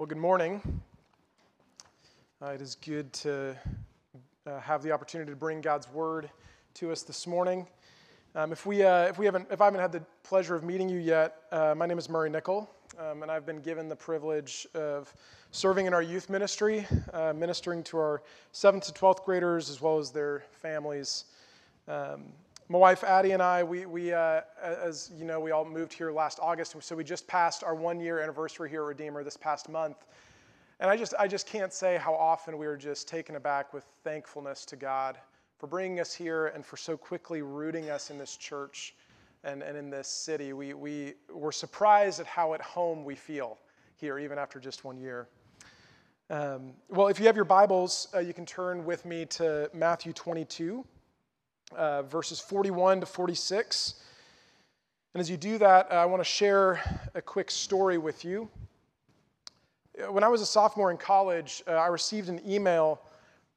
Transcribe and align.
Well, 0.00 0.06
good 0.06 0.16
morning. 0.16 0.62
Uh, 2.40 2.52
it 2.52 2.62
is 2.62 2.74
good 2.74 3.12
to 3.12 3.54
uh, 4.46 4.58
have 4.58 4.82
the 4.82 4.92
opportunity 4.92 5.30
to 5.30 5.36
bring 5.36 5.60
God's 5.60 5.92
word 5.92 6.30
to 6.76 6.90
us 6.90 7.02
this 7.02 7.26
morning. 7.26 7.66
Um, 8.34 8.50
if, 8.50 8.64
we, 8.64 8.82
uh, 8.82 9.08
if, 9.08 9.18
we 9.18 9.26
haven't, 9.26 9.48
if 9.50 9.60
I 9.60 9.66
haven't 9.66 9.80
had 9.80 9.92
the 9.92 10.02
pleasure 10.22 10.54
of 10.54 10.64
meeting 10.64 10.88
you 10.88 10.98
yet, 10.98 11.42
uh, 11.52 11.74
my 11.76 11.84
name 11.84 11.98
is 11.98 12.08
Murray 12.08 12.30
Nickel, 12.30 12.66
um, 12.98 13.22
and 13.22 13.30
I've 13.30 13.44
been 13.44 13.60
given 13.60 13.90
the 13.90 13.94
privilege 13.94 14.66
of 14.72 15.14
serving 15.50 15.84
in 15.84 15.92
our 15.92 16.00
youth 16.00 16.30
ministry, 16.30 16.86
uh, 17.12 17.34
ministering 17.34 17.82
to 17.82 17.98
our 17.98 18.22
7th 18.54 18.86
to 18.86 18.92
12th 18.94 19.22
graders 19.26 19.68
as 19.68 19.82
well 19.82 19.98
as 19.98 20.10
their 20.10 20.44
families. 20.50 21.26
Um, 21.88 22.32
my 22.70 22.78
wife 22.78 23.02
Addie 23.02 23.32
and 23.32 23.42
I, 23.42 23.64
we, 23.64 23.84
we 23.84 24.12
uh, 24.12 24.42
as 24.62 25.10
you 25.18 25.24
know, 25.24 25.40
we 25.40 25.50
all 25.50 25.64
moved 25.64 25.92
here 25.92 26.12
last 26.12 26.38
August, 26.40 26.76
so 26.78 26.94
we 26.94 27.02
just 27.02 27.26
passed 27.26 27.64
our 27.64 27.74
one 27.74 27.98
year 27.98 28.20
anniversary 28.20 28.70
here 28.70 28.82
at 28.82 28.86
Redeemer 28.86 29.24
this 29.24 29.36
past 29.36 29.68
month. 29.68 29.96
And 30.78 30.88
I 30.88 30.96
just, 30.96 31.12
I 31.18 31.26
just 31.26 31.48
can't 31.48 31.72
say 31.72 31.96
how 31.96 32.14
often 32.14 32.56
we 32.58 32.66
are 32.66 32.76
just 32.76 33.08
taken 33.08 33.34
aback 33.34 33.74
with 33.74 33.82
thankfulness 34.04 34.64
to 34.66 34.76
God 34.76 35.18
for 35.58 35.66
bringing 35.66 35.98
us 35.98 36.14
here 36.14 36.46
and 36.46 36.64
for 36.64 36.76
so 36.76 36.96
quickly 36.96 37.42
rooting 37.42 37.90
us 37.90 38.08
in 38.10 38.18
this 38.18 38.36
church 38.36 38.94
and, 39.42 39.64
and 39.64 39.76
in 39.76 39.90
this 39.90 40.06
city. 40.06 40.52
We, 40.52 40.72
we 40.72 41.14
were 41.28 41.50
surprised 41.50 42.20
at 42.20 42.26
how 42.26 42.54
at 42.54 42.62
home 42.62 43.04
we 43.04 43.16
feel 43.16 43.58
here, 43.96 44.16
even 44.20 44.38
after 44.38 44.60
just 44.60 44.84
one 44.84 44.96
year. 44.96 45.26
Um, 46.30 46.74
well, 46.88 47.08
if 47.08 47.18
you 47.18 47.26
have 47.26 47.34
your 47.34 47.44
Bibles, 47.44 48.06
uh, 48.14 48.20
you 48.20 48.32
can 48.32 48.46
turn 48.46 48.84
with 48.84 49.04
me 49.04 49.26
to 49.26 49.68
Matthew 49.74 50.12
22 50.12 50.84
uh, 51.76 52.02
verses 52.02 52.40
41 52.40 53.00
to 53.00 53.06
46. 53.06 53.94
And 55.14 55.20
as 55.20 55.28
you 55.28 55.36
do 55.36 55.58
that, 55.58 55.92
I 55.92 56.06
want 56.06 56.20
to 56.20 56.28
share 56.28 56.80
a 57.14 57.22
quick 57.22 57.50
story 57.50 57.98
with 57.98 58.24
you. 58.24 58.48
When 60.08 60.22
I 60.24 60.28
was 60.28 60.40
a 60.40 60.46
sophomore 60.46 60.90
in 60.90 60.96
college, 60.96 61.62
uh, 61.66 61.72
I 61.72 61.88
received 61.88 62.28
an 62.28 62.40
email 62.46 63.00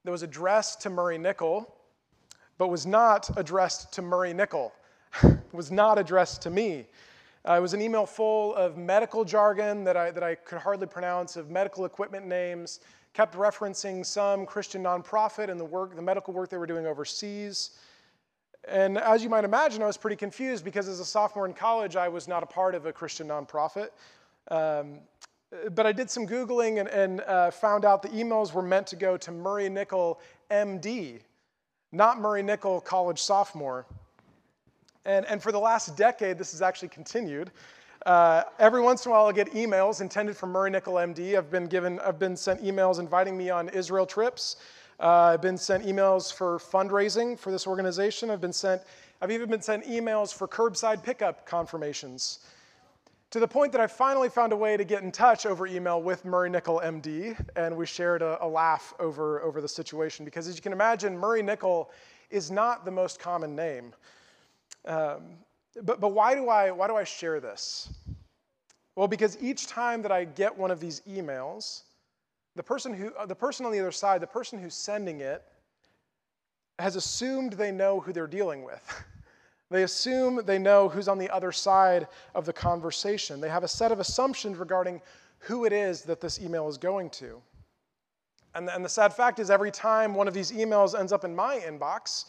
that 0.04 0.12
was 0.12 0.24
addressed 0.24 0.82
to 0.82 0.90
Murray 0.90 1.18
Nickel, 1.18 1.74
but 2.58 2.70
was 2.70 2.86
not 2.86 3.30
addressed 3.38 3.94
to 3.94 4.02
Murray 4.02 4.34
Nickel. 4.34 4.74
was 5.52 5.72
not 5.72 5.98
addressed 5.98 6.42
to 6.42 6.50
me. 6.50 6.88
Uh, 7.48 7.54
it 7.54 7.62
was 7.62 7.74
an 7.74 7.82
email 7.82 8.06
full 8.06 8.56
of 8.56 8.78
medical 8.78 9.24
jargon 9.24 9.84
that 9.84 9.98
I, 9.98 10.12
that 10.12 10.24
I 10.24 10.36
could 10.36 10.60
hardly 10.60 10.88
pronounce, 10.88 11.36
of 11.36 11.50
medical 11.50 11.86
equipment 11.86 12.26
names, 12.26 12.80
kept 13.14 13.36
referencing 13.36 14.06
some 14.06 14.46
Christian 14.46 14.84
nonprofit 14.84 15.50
and 15.50 15.60
the 15.60 15.66
work, 15.66 15.96
the 15.96 16.02
medical 16.02 16.34
work 16.34 16.50
they 16.50 16.58
were 16.58 16.68
doing 16.68 16.88
overseas. 16.88 17.72
And 18.68 18.98
as 18.98 19.24
you 19.24 19.30
might 19.30 19.44
imagine, 19.44 19.82
I 19.82 19.88
was 19.88 19.98
pretty 19.98 20.16
confused 20.16 20.64
because 20.64 20.88
as 20.88 21.00
a 21.00 21.06
sophomore 21.06 21.46
in 21.46 21.54
college, 21.54 21.96
I 21.96 22.08
was 22.08 22.28
not 22.28 22.44
a 22.44 22.46
part 22.46 22.76
of 22.76 22.86
a 22.86 22.94
Christian 22.94 23.28
nonprofit. 23.28 23.90
Um, 24.50 25.00
but 25.72 25.86
I 25.86 25.92
did 25.92 26.10
some 26.10 26.26
Googling 26.26 26.80
and, 26.80 26.90
and 26.90 27.22
uh, 27.22 27.52
found 27.52 27.86
out 27.86 28.02
the 28.02 28.10
emails 28.10 28.54
were 28.54 28.62
meant 28.62 28.88
to 28.88 28.96
go 28.96 29.18
to 29.18 29.32
Murray 29.32 29.70
Nickel 29.70 30.20
MD, 30.50 31.20
not 31.92 32.20
Murray 32.20 32.42
Nickel 32.42 32.82
College 32.82 33.22
sophomore. 33.22 33.86
And, 35.06 35.26
and 35.26 35.44
for 35.44 35.52
the 35.52 35.60
last 35.60 35.98
decade, 35.98 36.38
this 36.38 36.52
has 36.52 36.62
actually 36.62 36.88
continued. 36.88 37.52
Uh, 38.06 38.44
every 38.60 38.82
once 38.82 39.06
in 39.06 39.12
a 39.12 39.14
while, 39.14 39.26
I'll 39.26 39.32
get 39.32 39.52
emails 39.52 40.02
intended 40.02 40.36
for 40.36 40.48
Murray 40.48 40.72
Nickel 40.72 40.96
MD. 40.96 41.38
I've 41.38 41.52
been 41.52 41.68
given, 41.68 42.00
I've 42.00 42.20
been 42.20 42.36
sent 42.36 42.64
emails 42.64 43.00
inviting 43.00 43.38
me 43.38 43.50
on 43.50 43.70
Israel 43.70 44.06
trips. 44.06 44.58
Uh, 45.04 45.34
I've 45.34 45.42
been 45.42 45.58
sent 45.58 45.86
emails 45.86 46.34
for 46.34 46.58
fundraising 46.58 47.38
for 47.38 47.52
this 47.52 47.68
organization. 47.68 48.30
I've 48.30 48.40
been 48.40 48.54
sent, 48.54 48.84
I've 49.22 49.32
even 49.32 49.50
been 49.50 49.62
sent 49.62 49.84
emails 49.84 50.34
for 50.34 50.48
curbside 50.48 51.04
pickup 51.04 51.46
confirmations. 51.46 52.40
To 53.32 53.42
the 53.42 53.48
point 53.48 53.74
that 53.74 53.82
I 53.82 53.88
finally 53.88 54.30
found 54.30 54.54
a 54.54 54.56
way 54.56 54.78
to 54.78 54.86
get 54.86 55.04
in 55.04 55.12
touch 55.12 55.46
over 55.46 55.68
email 55.68 56.02
with 56.02 56.24
Murray 56.24 56.50
Nickel 56.50 56.82
MD, 56.82 57.38
and 57.58 57.76
we 57.76 57.86
shared 57.86 58.22
a, 58.22 58.42
a 58.42 58.48
laugh 58.48 58.94
over, 58.98 59.42
over 59.42 59.60
the 59.60 59.68
situation. 59.68 60.24
Because 60.24 60.48
as 60.48 60.56
you 60.56 60.62
can 60.62 60.72
imagine, 60.72 61.18
Murray 61.18 61.44
Nickel 61.44 61.92
is 62.30 62.50
not 62.50 62.86
the 62.86 62.92
most 62.92 63.20
common 63.20 63.58
name. 63.58 63.94
Um, 64.86 65.36
but 65.82 66.00
but 66.00 66.14
why, 66.14 66.34
do 66.34 66.48
I, 66.48 66.72
why 66.72 66.88
do 66.88 66.96
I 66.96 67.04
share 67.04 67.42
this? 67.42 67.90
Well, 68.96 69.10
because 69.10 69.38
each 69.42 69.68
time 69.68 70.02
that 70.04 70.14
I 70.14 70.24
get 70.24 70.58
one 70.58 70.72
of 70.72 70.80
these 70.80 71.02
emails, 71.02 71.82
the 72.56 72.64
person, 72.64 72.94
who, 72.94 73.14
uh, 73.16 73.26
the 73.26 73.36
person 73.36 73.66
on 73.66 73.72
the 73.72 73.80
other 73.80 73.92
side, 73.92 74.22
the 74.22 74.28
person 74.28 74.60
who's 74.60 74.76
sending 74.76 75.22
it, 75.22 75.44
has 76.80 76.96
assumed 76.96 77.54
they 77.54 77.72
know 77.72 78.00
who 78.00 78.14
they're 78.14 78.28
dealing 78.28 78.64
with. 78.64 79.04
they 79.70 79.84
assume 79.84 80.42
they 80.46 80.60
know 80.60 80.90
who's 80.90 81.08
on 81.08 81.18
the 81.18 81.30
other 81.30 81.52
side 81.52 82.08
of 82.36 82.46
the 82.46 82.54
conversation. 82.54 83.42
They 83.42 83.50
have 83.50 83.64
a 83.64 83.68
set 83.68 83.92
of 83.92 84.00
assumptions 84.00 84.58
regarding 84.58 85.02
who 85.40 85.66
it 85.66 85.74
is 85.74 86.04
that 86.04 86.22
this 86.22 86.40
email 86.42 86.68
is 86.68 86.78
going 86.78 87.10
to. 87.12 87.42
And 88.56 88.70
and 88.70 88.86
the 88.86 88.90
sad 88.90 89.14
fact 89.14 89.40
is, 89.40 89.50
every 89.50 89.72
time 89.72 90.14
one 90.14 90.28
of 90.28 90.34
these 90.34 90.52
emails 90.52 90.98
ends 90.98 91.12
up 91.12 91.26
in 91.26 91.36
my 91.36 91.60
inbox, 91.60 92.26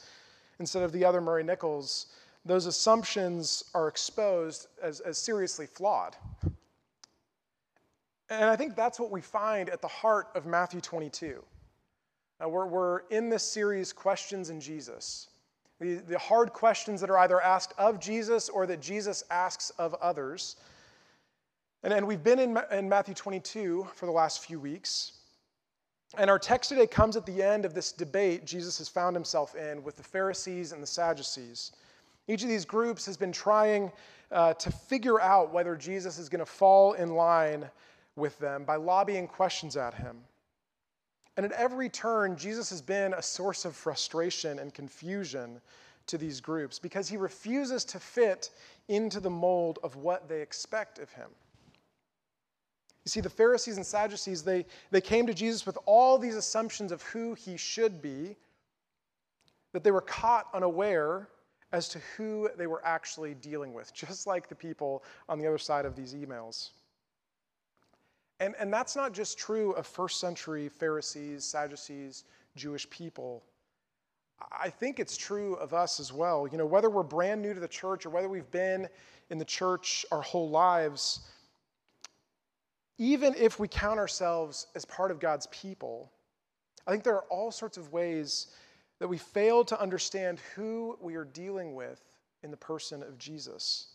instead 0.59 0.83
of 0.83 0.93
the 0.93 1.05
other 1.05 1.21
Murray 1.21 1.45
Nickels, 1.45 2.06
those 2.45 2.67
assumptions 2.67 3.65
are 3.75 3.89
exposed 3.89 4.69
as, 4.83 5.01
as 5.01 5.19
seriously 5.19 5.67
flawed. 5.67 6.17
And 8.31 8.45
I 8.45 8.57
think 8.57 8.75
that's 8.75 8.99
what 8.99 9.11
we 9.11 9.21
find 9.21 9.69
at 9.69 9.83
the 9.83 9.89
heart 9.89 10.29
of 10.35 10.47
Matthew 10.47 10.81
22. 10.81 11.43
Now, 12.41 12.49
we're, 12.49 12.67
we're 12.67 13.01
in 13.11 13.29
this 13.29 13.43
series, 13.43 13.93
Questions 13.93 14.51
in 14.51 14.61
Jesus. 14.61 15.29
The, 15.81 15.97
the 15.97 16.19
hard 16.19 16.53
questions 16.53 17.01
that 17.01 17.11
are 17.11 17.19
either 17.19 17.41
asked 17.41 17.75
of 17.79 18.01
Jesus 18.01 18.49
or 18.49 18.67
that 18.67 18.81
Jesus 18.81 19.25
asks 19.31 19.71
of 19.71 19.95
others. 19.95 20.57
And, 21.83 21.93
and 21.93 22.07
we've 22.07 22.23
been 22.23 22.39
in, 22.39 22.59
in 22.73 22.89
Matthew 22.89 23.15
22 23.15 23.89
for 23.95 24.07
the 24.07 24.12
last 24.12 24.45
few 24.45 24.59
weeks. 24.59 25.12
And 26.17 26.31
our 26.31 26.39
text 26.39 26.71
today 26.71 26.87
comes 26.87 27.17
at 27.17 27.27
the 27.27 27.43
end 27.43 27.65
of 27.65 27.75
this 27.75 27.93
debate 27.93 28.47
Jesus 28.47 28.79
has 28.79 28.89
found 28.89 29.17
himself 29.17 29.55
in 29.56 29.83
with 29.83 29.97
the 29.97 30.03
Pharisees 30.03 30.73
and 30.73 30.83
the 30.83 30.87
Sadducees. 30.87 31.73
Each 32.29 32.43
of 32.43 32.49
these 32.49 32.65
groups 32.65 33.05
has 33.06 33.17
been 33.17 33.33
trying 33.33 33.93
uh, 34.31 34.55
to 34.55 34.71
figure 34.71 35.21
out 35.21 35.53
whether 35.53 35.77
Jesus 35.77 36.19
is 36.19 36.29
going 36.29 36.39
to 36.39 36.47
fall 36.47 36.95
in 36.95 37.15
line 37.15 37.69
with 38.17 38.39
them 38.39 38.65
by 38.65 38.77
lobbying 38.77 39.27
questions 39.27 39.77
at 39.77 39.95
him. 39.95 40.17
And 41.37 41.45
at 41.45 41.53
every 41.53 41.89
turn, 41.89 42.37
Jesus 42.37 42.71
has 42.71 42.81
been 42.81 43.15
a 43.15 43.23
source 43.23 43.65
of 43.65 43.75
frustration 43.75 44.59
and 44.59 44.73
confusion 44.73 45.61
to 46.07 46.19
these 46.19 46.41
groups 46.41 46.79
because 46.79 47.09
he 47.09 47.17
refuses 47.17 47.85
to 47.87 47.99
fit 47.99 48.51
into 48.89 49.21
the 49.21 49.31
mold 49.31 49.79
of 49.83 49.97
what 49.97 50.29
they 50.29 50.41
expect 50.41 50.99
of 50.99 51.11
him. 51.13 51.29
You 53.05 53.11
see, 53.11 53.21
the 53.21 53.31
Pharisees 53.31 53.77
and 53.77 53.85
Sadducees, 53.85 54.43
they, 54.43 54.65
they 54.91 55.01
came 55.01 55.27
to 55.27 55.35
Jesus 55.35 55.67
with 55.67 55.77
all 55.85 56.19
these 56.19 56.37
assumptions 56.37 56.93
of 56.93 57.03
who 57.03 57.35
he 57.35 57.57
should 57.57 58.01
be, 58.01 58.37
that 59.73 59.85
they 59.85 59.91
were 59.91 60.01
caught 60.01 60.47
unaware 60.55 61.29
as 61.73 61.89
to 61.89 61.99
who 62.17 62.49
they 62.57 62.67
were 62.67 62.81
actually 62.85 63.35
dealing 63.35 63.75
with, 63.75 63.93
just 63.95 64.27
like 64.27 64.49
the 64.49 64.55
people 64.55 65.03
on 65.29 65.39
the 65.39 65.47
other 65.47 65.59
side 65.59 65.85
of 65.85 65.97
these 65.97 66.15
emails. 66.15 66.71
And, 68.41 68.55
and 68.59 68.72
that's 68.72 68.97
not 68.97 69.12
just 69.12 69.39
true 69.39 69.72
of 69.72 69.87
first 69.87 70.21
century 70.21 70.69
Pharisees, 70.69 71.45
Sadducees, 71.45 72.25
Jewish 72.56 72.89
people. 72.91 73.43
I 74.53 74.69
think 74.69 74.99
it's 74.99 75.17
true 75.17 75.55
of 75.55 75.72
us 75.72 76.00
as 76.00 76.12
well. 76.12 76.49
You 76.50 76.59
know, 76.59 76.67
whether 76.67 76.91
we're 76.91 77.03
brand 77.03 77.41
new 77.41 77.55
to 77.55 77.61
the 77.61 77.69
church 77.69 78.05
or 78.05 78.11
whether 78.11 78.28
we've 78.28 78.50
been 78.50 78.89
in 79.31 79.39
the 79.39 79.44
church 79.44 80.05
our 80.11 80.23
whole 80.23 80.50
lives, 80.50 81.21
even 82.99 83.34
if 83.37 83.59
we 83.59 83.69
count 83.69 83.99
ourselves 83.99 84.67
as 84.75 84.84
part 84.84 85.11
of 85.11 85.21
God's 85.21 85.47
people, 85.47 86.11
I 86.87 86.91
think 86.91 87.05
there 87.05 87.15
are 87.15 87.25
all 87.31 87.50
sorts 87.50 87.77
of 87.77 87.93
ways 87.93 88.49
that 88.99 89.09
we 89.09 89.19
fail 89.19 89.65
to 89.65 89.81
understand 89.81 90.41
who 90.55 90.99
we 91.00 91.15
are 91.15 91.25
dealing 91.25 91.75
with 91.75 92.03
in 92.43 92.50
the 92.50 92.56
person 92.56 93.03
of 93.03 93.19
Jesus. 93.19 93.94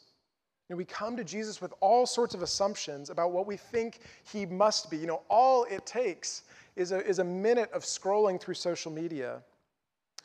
Know, 0.69 0.75
we 0.75 0.85
come 0.85 1.18
to 1.18 1.24
Jesus 1.24 1.62
with 1.62 1.74
all 1.80 2.06
sorts 2.06 2.35
of 2.35 2.44
assumptions 2.44 3.09
about 3.09 3.31
what 3.31 3.47
we 3.47 3.57
think 3.57 4.00
he 4.31 4.46
must 4.46 4.91
be. 4.91 4.97
You 4.97 5.07
know, 5.07 5.22
all 5.28 5.63
it 5.63 5.85
takes 5.85 6.43
is 6.76 6.91
a, 6.91 7.05
is 7.05 7.20
a 7.20 7.23
minute 7.23 7.72
of 7.72 7.84
scrolling 7.84 8.40
through 8.40 8.53
social 8.53 8.91
media 8.91 9.41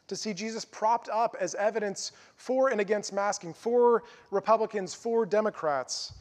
to 0.07 0.17
see 0.17 0.35
Jesus 0.35 0.67
propped 0.67 1.09
up 1.09 1.35
as 1.41 1.55
evidence 1.55 2.13
for 2.37 2.69
and 2.69 2.79
against 2.79 3.11
masking, 3.11 3.55
for 3.55 4.03
Republicans, 4.31 4.93
for 4.93 5.25
Democrats. 5.25 6.13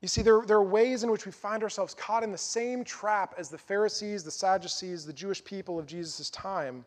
You 0.00 0.08
see, 0.08 0.22
there, 0.22 0.42
there 0.46 0.56
are 0.56 0.64
ways 0.64 1.02
in 1.02 1.10
which 1.10 1.26
we 1.26 1.32
find 1.32 1.64
ourselves 1.64 1.94
caught 1.94 2.22
in 2.22 2.30
the 2.30 2.38
same 2.38 2.84
trap 2.84 3.34
as 3.38 3.48
the 3.48 3.58
Pharisees, 3.58 4.22
the 4.22 4.30
Sadducees, 4.30 5.04
the 5.04 5.12
Jewish 5.12 5.44
people 5.44 5.80
of 5.80 5.86
Jesus' 5.86 6.30
time, 6.30 6.84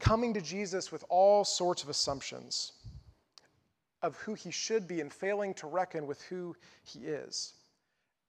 coming 0.00 0.34
to 0.34 0.40
Jesus 0.40 0.90
with 0.90 1.04
all 1.08 1.44
sorts 1.44 1.84
of 1.84 1.88
assumptions 1.88 2.72
of 4.04 4.16
who 4.16 4.34
he 4.34 4.50
should 4.50 4.86
be 4.86 5.00
and 5.00 5.12
failing 5.12 5.54
to 5.54 5.66
reckon 5.66 6.06
with 6.06 6.20
who 6.22 6.54
he 6.84 7.00
is. 7.00 7.54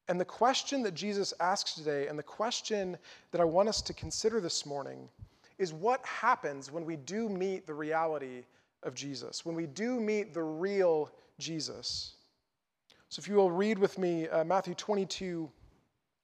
And 0.08 0.20
the 0.20 0.26
question 0.26 0.82
that 0.84 0.94
Jesus 0.94 1.34
asks 1.40 1.74
today, 1.74 2.08
and 2.08 2.18
the 2.18 2.24
question 2.24 2.98
that 3.32 3.42
I 3.42 3.44
want 3.44 3.68
us 3.68 3.82
to 3.84 3.94
consider 3.94 4.40
this 4.40 4.66
morning, 4.66 5.10
is 5.58 5.74
what 5.74 6.06
happens 6.06 6.72
when 6.72 6.86
we 6.86 6.96
do 6.96 7.28
meet 7.28 7.68
the 7.68 7.74
reality 7.74 8.44
of 8.84 8.94
Jesus, 8.94 9.46
when 9.46 9.56
we 9.56 9.66
do 9.66 10.00
meet 10.00 10.34
the 10.34 10.44
real 10.44 11.12
Jesus. 11.40 12.16
So 13.10 13.20
if 13.20 13.28
you 13.28 13.36
will 13.36 13.52
read 13.52 13.78
with 13.78 13.98
me 13.98 14.30
uh, 14.30 14.44
Matthew 14.44 14.76
22, 14.76 15.50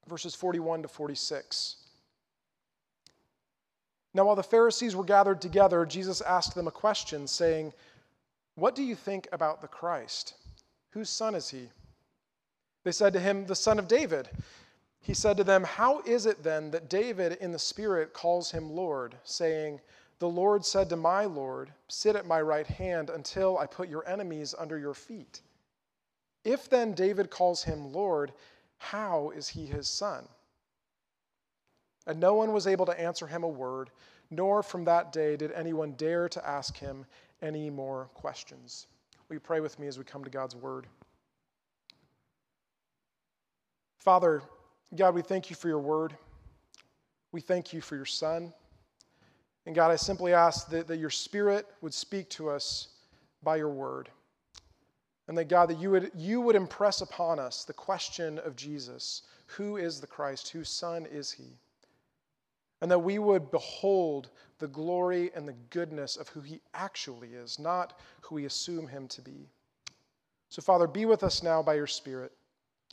verses 0.07 0.33
41 0.35 0.83
to 0.83 0.87
46. 0.87 1.77
Now, 4.13 4.25
while 4.25 4.35
the 4.35 4.43
Pharisees 4.43 4.95
were 4.95 5.05
gathered 5.05 5.41
together, 5.41 5.85
Jesus 5.85 6.21
asked 6.21 6.53
them 6.53 6.67
a 6.67 6.71
question, 6.71 7.27
saying, 7.27 7.71
What 8.55 8.75
do 8.75 8.83
you 8.83 8.95
think 8.95 9.27
about 9.31 9.61
the 9.61 9.67
Christ? 9.67 10.35
Whose 10.91 11.09
son 11.09 11.35
is 11.35 11.49
he? 11.49 11.69
They 12.83 12.91
said 12.91 13.13
to 13.13 13.19
him, 13.19 13.45
The 13.45 13.55
son 13.55 13.79
of 13.79 13.87
David. 13.87 14.29
He 14.99 15.13
said 15.13 15.37
to 15.37 15.43
them, 15.43 15.63
How 15.63 16.01
is 16.01 16.25
it 16.25 16.43
then 16.43 16.71
that 16.71 16.89
David 16.89 17.33
in 17.41 17.51
the 17.51 17.59
Spirit 17.59 18.13
calls 18.13 18.51
him 18.51 18.69
Lord, 18.69 19.15
saying, 19.23 19.81
The 20.19 20.29
Lord 20.29 20.65
said 20.65 20.89
to 20.89 20.95
my 20.95 21.25
Lord, 21.25 21.71
Sit 21.87 22.15
at 22.15 22.27
my 22.27 22.41
right 22.41 22.67
hand 22.67 23.09
until 23.09 23.57
I 23.57 23.65
put 23.65 23.89
your 23.89 24.07
enemies 24.07 24.53
under 24.57 24.77
your 24.77 24.93
feet? 24.93 25.41
If 26.43 26.69
then 26.69 26.93
David 26.93 27.29
calls 27.29 27.63
him 27.63 27.91
Lord, 27.93 28.33
how 28.77 29.31
is 29.35 29.49
he 29.49 29.65
his 29.65 29.87
son? 29.87 30.27
And 32.07 32.19
no 32.19 32.33
one 32.33 32.51
was 32.51 32.65
able 32.65 32.87
to 32.87 32.99
answer 32.99 33.27
him 33.27 33.43
a 33.43 33.47
word, 33.47 33.91
nor 34.31 34.63
from 34.63 34.85
that 34.85 35.11
day 35.11 35.35
did 35.35 35.51
anyone 35.51 35.93
dare 35.93 36.27
to 36.29 36.47
ask 36.47 36.77
him 36.77 37.05
any 37.41 37.69
more 37.69 38.09
questions. 38.13 38.87
Will 39.27 39.35
you 39.35 39.39
pray 39.39 39.59
with 39.59 39.79
me 39.79 39.87
as 39.87 39.97
we 39.97 40.03
come 40.03 40.23
to 40.23 40.29
God's 40.29 40.55
word? 40.55 40.87
Father, 43.99 44.41
God, 44.95 45.15
we 45.15 45.21
thank 45.21 45.49
you 45.49 45.55
for 45.55 45.67
your 45.67 45.79
word. 45.79 46.15
We 47.31 47.39
thank 47.39 47.71
you 47.71 47.81
for 47.81 47.95
your 47.95 48.05
son. 48.05 48.51
And 49.65 49.75
God, 49.75 49.91
I 49.91 49.95
simply 49.95 50.33
ask 50.33 50.69
that, 50.69 50.87
that 50.87 50.97
your 50.97 51.09
spirit 51.09 51.67
would 51.81 51.93
speak 51.93 52.29
to 52.31 52.49
us 52.49 52.89
by 53.43 53.57
your 53.57 53.69
word. 53.69 54.09
And 55.27 55.37
that, 55.37 55.49
God, 55.49 55.69
that 55.69 55.79
you 55.79 55.91
would, 55.91 56.11
you 56.15 56.41
would 56.41 56.55
impress 56.55 57.01
upon 57.01 57.39
us 57.39 57.63
the 57.63 57.73
question 57.73 58.39
of 58.39 58.55
Jesus 58.55 59.21
Who 59.57 59.77
is 59.77 60.01
the 60.01 60.07
Christ? 60.07 60.49
Whose 60.49 60.69
son 60.69 61.05
is 61.05 61.31
he? 61.31 61.57
And 62.81 62.89
that 62.89 62.99
we 62.99 63.19
would 63.19 63.51
behold 63.51 64.29
the 64.59 64.67
glory 64.67 65.31
and 65.35 65.47
the 65.47 65.55
goodness 65.69 66.17
of 66.17 66.27
who 66.29 66.41
he 66.41 66.61
actually 66.73 67.29
is, 67.29 67.59
not 67.59 67.99
who 68.21 68.35
we 68.35 68.45
assume 68.45 68.87
him 68.87 69.07
to 69.09 69.21
be. 69.21 69.49
So, 70.49 70.61
Father, 70.61 70.87
be 70.87 71.05
with 71.05 71.23
us 71.23 71.43
now 71.43 71.63
by 71.63 71.75
your 71.75 71.87
Spirit. 71.87 72.31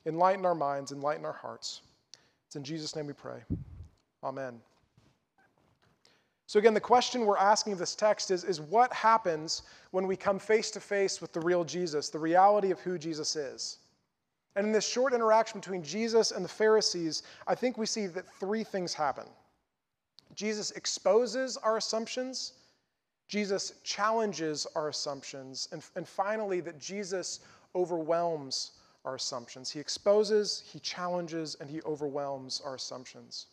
Enlighten 0.06 0.46
our 0.46 0.54
minds, 0.54 0.92
enlighten 0.92 1.24
our 1.24 1.32
hearts. 1.32 1.80
It's 2.46 2.56
in 2.56 2.64
Jesus' 2.64 2.94
name 2.94 3.06
we 3.06 3.12
pray. 3.12 3.42
Amen. 4.22 4.60
So, 6.46 6.58
again, 6.58 6.72
the 6.72 6.80
question 6.80 7.26
we're 7.26 7.36
asking 7.36 7.74
of 7.74 7.78
this 7.78 7.94
text 7.94 8.30
is, 8.30 8.44
is 8.44 8.60
what 8.60 8.90
happens 8.92 9.62
when 9.90 10.06
we 10.06 10.16
come 10.16 10.38
face 10.38 10.70
to 10.70 10.80
face 10.80 11.20
with 11.20 11.32
the 11.32 11.40
real 11.40 11.62
Jesus, 11.62 12.08
the 12.08 12.18
reality 12.18 12.70
of 12.70 12.80
who 12.80 12.96
Jesus 12.96 13.36
is? 13.36 13.78
And 14.56 14.66
in 14.66 14.72
this 14.72 14.88
short 14.88 15.12
interaction 15.12 15.60
between 15.60 15.82
Jesus 15.82 16.30
and 16.30 16.42
the 16.42 16.48
Pharisees, 16.48 17.22
I 17.46 17.54
think 17.54 17.76
we 17.76 17.84
see 17.84 18.06
that 18.06 18.24
three 18.40 18.64
things 18.64 18.94
happen. 18.94 19.26
Jesus 20.38 20.70
exposes 20.70 21.56
our 21.56 21.78
assumptions, 21.78 22.52
Jesus 23.26 23.72
challenges 23.82 24.68
our 24.76 24.88
assumptions, 24.88 25.68
and, 25.72 25.82
and 25.96 26.06
finally, 26.06 26.60
that 26.60 26.78
Jesus 26.78 27.40
overwhelms 27.74 28.70
our 29.04 29.16
assumptions. 29.16 29.68
He 29.68 29.80
exposes, 29.80 30.62
he 30.64 30.78
challenges, 30.78 31.56
and 31.60 31.68
he 31.68 31.82
overwhelms 31.82 32.62
our 32.64 32.76
assumptions. 32.76 33.46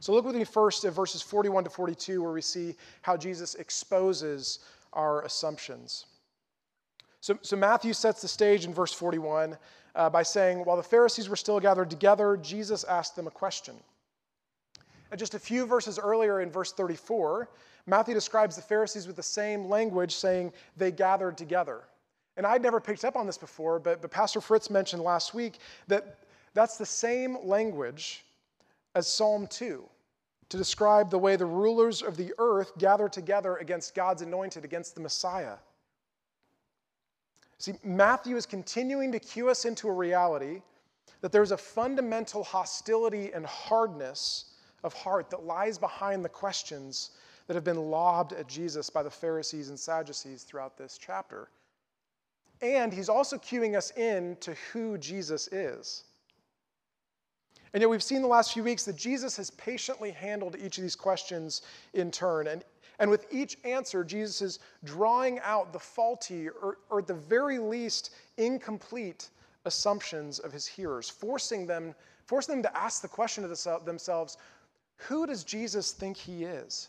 So 0.00 0.12
look 0.12 0.24
with 0.24 0.34
me 0.34 0.42
first 0.42 0.84
at 0.84 0.92
verses 0.94 1.22
41 1.22 1.62
to 1.62 1.70
42, 1.70 2.20
where 2.20 2.32
we 2.32 2.42
see 2.42 2.74
how 3.02 3.16
Jesus 3.16 3.54
exposes 3.54 4.58
our 4.92 5.22
assumptions. 5.22 6.06
So, 7.20 7.38
so 7.40 7.54
Matthew 7.54 7.92
sets 7.92 8.20
the 8.20 8.26
stage 8.26 8.64
in 8.64 8.74
verse 8.74 8.92
41 8.92 9.56
uh, 9.94 10.10
by 10.10 10.24
saying, 10.24 10.64
While 10.64 10.76
the 10.76 10.82
Pharisees 10.82 11.28
were 11.28 11.36
still 11.36 11.60
gathered 11.60 11.88
together, 11.88 12.36
Jesus 12.36 12.82
asked 12.82 13.14
them 13.14 13.28
a 13.28 13.30
question. 13.30 13.76
And 15.10 15.18
just 15.18 15.34
a 15.34 15.38
few 15.38 15.66
verses 15.66 15.98
earlier 15.98 16.40
in 16.40 16.50
verse 16.50 16.72
34, 16.72 17.48
Matthew 17.86 18.14
describes 18.14 18.56
the 18.56 18.62
Pharisees 18.62 19.06
with 19.06 19.16
the 19.16 19.22
same 19.22 19.66
language, 19.66 20.14
saying 20.14 20.52
they 20.76 20.92
gathered 20.92 21.36
together. 21.36 21.82
And 22.36 22.46
I'd 22.46 22.62
never 22.62 22.80
picked 22.80 23.04
up 23.04 23.16
on 23.16 23.26
this 23.26 23.38
before, 23.38 23.78
but, 23.78 24.00
but 24.00 24.10
Pastor 24.10 24.40
Fritz 24.40 24.70
mentioned 24.70 25.02
last 25.02 25.34
week 25.34 25.58
that 25.88 26.18
that's 26.54 26.76
the 26.76 26.86
same 26.86 27.38
language 27.44 28.24
as 28.94 29.06
Psalm 29.06 29.46
2 29.46 29.84
to 30.48 30.56
describe 30.56 31.10
the 31.10 31.18
way 31.18 31.36
the 31.36 31.46
rulers 31.46 32.02
of 32.02 32.16
the 32.16 32.32
earth 32.38 32.72
gather 32.78 33.08
together 33.08 33.56
against 33.56 33.94
God's 33.94 34.22
anointed, 34.22 34.64
against 34.64 34.94
the 34.94 35.00
Messiah. 35.00 35.56
See, 37.58 37.74
Matthew 37.84 38.36
is 38.36 38.46
continuing 38.46 39.12
to 39.12 39.20
cue 39.20 39.48
us 39.48 39.64
into 39.64 39.88
a 39.88 39.92
reality 39.92 40.62
that 41.20 41.30
there's 41.30 41.52
a 41.52 41.56
fundamental 41.56 42.42
hostility 42.42 43.32
and 43.32 43.44
hardness 43.46 44.49
of 44.84 44.92
heart 44.94 45.30
that 45.30 45.44
lies 45.44 45.78
behind 45.78 46.24
the 46.24 46.28
questions 46.28 47.10
that 47.46 47.54
have 47.54 47.64
been 47.64 47.90
lobbed 47.90 48.32
at 48.32 48.48
Jesus 48.48 48.90
by 48.90 49.02
the 49.02 49.10
Pharisees 49.10 49.68
and 49.68 49.78
Sadducees 49.78 50.44
throughout 50.44 50.78
this 50.78 50.98
chapter. 50.98 51.48
And 52.62 52.92
he's 52.92 53.08
also 53.08 53.38
cueing 53.38 53.76
us 53.76 53.90
in 53.96 54.36
to 54.40 54.54
who 54.72 54.98
Jesus 54.98 55.48
is. 55.48 56.04
And 57.72 57.80
yet, 57.80 57.88
we've 57.88 58.02
seen 58.02 58.20
the 58.20 58.28
last 58.28 58.52
few 58.52 58.64
weeks 58.64 58.84
that 58.84 58.96
Jesus 58.96 59.36
has 59.36 59.50
patiently 59.50 60.10
handled 60.10 60.56
each 60.56 60.76
of 60.78 60.82
these 60.82 60.96
questions 60.96 61.62
in 61.94 62.10
turn. 62.10 62.48
And, 62.48 62.64
and 62.98 63.08
with 63.08 63.26
each 63.32 63.58
answer, 63.64 64.02
Jesus 64.02 64.42
is 64.42 64.58
drawing 64.84 65.38
out 65.40 65.72
the 65.72 65.78
faulty, 65.78 66.48
or, 66.48 66.78
or 66.90 66.98
at 66.98 67.06
the 67.06 67.14
very 67.14 67.58
least, 67.58 68.10
incomplete 68.38 69.30
assumptions 69.64 70.40
of 70.40 70.52
his 70.52 70.66
hearers, 70.66 71.08
forcing 71.08 71.66
them, 71.66 71.94
forcing 72.26 72.56
them 72.56 72.62
to 72.62 72.76
ask 72.76 73.02
the 73.02 73.08
question 73.08 73.44
of 73.44 73.84
themselves 73.84 74.36
who 75.08 75.26
does 75.26 75.44
Jesus 75.44 75.92
think 75.92 76.16
he 76.16 76.44
is? 76.44 76.88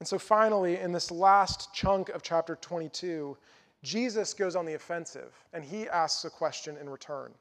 And 0.00 0.08
so 0.08 0.18
finally, 0.18 0.78
in 0.78 0.90
this 0.90 1.10
last 1.10 1.72
chunk 1.72 2.08
of 2.08 2.22
chapter 2.22 2.56
22, 2.56 3.36
Jesus 3.82 4.34
goes 4.34 4.56
on 4.56 4.66
the 4.66 4.74
offensive 4.74 5.32
and 5.52 5.64
he 5.64 5.88
asks 5.88 6.24
a 6.24 6.30
question 6.30 6.76
in 6.76 6.90
return. 6.90 7.32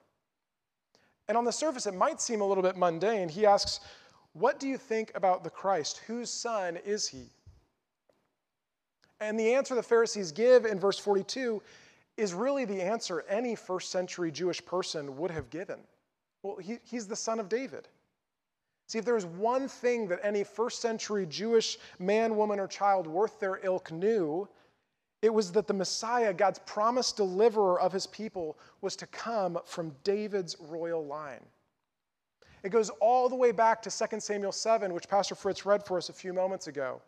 And 1.27 1.37
on 1.37 1.45
the 1.45 1.51
surface, 1.51 1.87
it 1.87 1.95
might 1.95 2.21
seem 2.21 2.41
a 2.41 2.45
little 2.45 2.61
bit 2.63 2.77
mundane. 2.77 3.29
He 3.29 3.45
asks, 3.45 3.79
What 4.33 4.59
do 4.59 4.67
you 4.67 4.77
think 4.77 5.11
about 5.15 5.43
the 5.43 5.49
Christ? 5.49 6.01
Whose 6.05 6.29
son 6.29 6.77
is 6.85 7.07
he? 7.07 7.29
And 9.19 9.39
the 9.39 9.53
answer 9.53 9.73
the 9.73 9.83
Pharisees 9.83 10.31
give 10.31 10.65
in 10.65 10.79
verse 10.79 10.99
42 10.99 11.61
is 12.17 12.33
really 12.33 12.65
the 12.65 12.81
answer 12.81 13.23
any 13.29 13.55
first 13.55 13.91
century 13.91 14.31
Jewish 14.31 14.63
person 14.65 15.17
would 15.17 15.31
have 15.31 15.49
given. 15.49 15.79
Well, 16.43 16.57
he, 16.57 16.79
he's 16.83 17.07
the 17.07 17.15
son 17.15 17.39
of 17.39 17.49
David. 17.49 17.87
See, 18.91 18.99
if 18.99 19.05
there 19.05 19.15
was 19.15 19.25
one 19.25 19.69
thing 19.69 20.09
that 20.09 20.19
any 20.21 20.43
first 20.43 20.81
century 20.81 21.25
Jewish 21.25 21.77
man, 21.97 22.35
woman, 22.35 22.59
or 22.59 22.67
child 22.67 23.07
worth 23.07 23.39
their 23.39 23.61
ilk 23.63 23.89
knew, 23.89 24.49
it 25.21 25.33
was 25.33 25.49
that 25.53 25.65
the 25.65 25.73
Messiah, 25.73 26.33
God's 26.33 26.59
promised 26.65 27.15
deliverer 27.15 27.79
of 27.79 27.93
his 27.93 28.05
people, 28.05 28.59
was 28.81 28.97
to 28.97 29.07
come 29.07 29.57
from 29.63 29.95
David's 30.03 30.57
royal 30.59 31.05
line. 31.05 31.39
It 32.63 32.73
goes 32.73 32.89
all 32.99 33.29
the 33.29 33.35
way 33.37 33.53
back 33.53 33.81
to 33.83 33.89
2 33.89 34.19
Samuel 34.19 34.51
7, 34.51 34.93
which 34.93 35.07
Pastor 35.07 35.35
Fritz 35.35 35.65
read 35.65 35.85
for 35.85 35.97
us 35.97 36.09
a 36.09 36.13
few 36.13 36.33
moments 36.33 36.67
ago, 36.67 37.01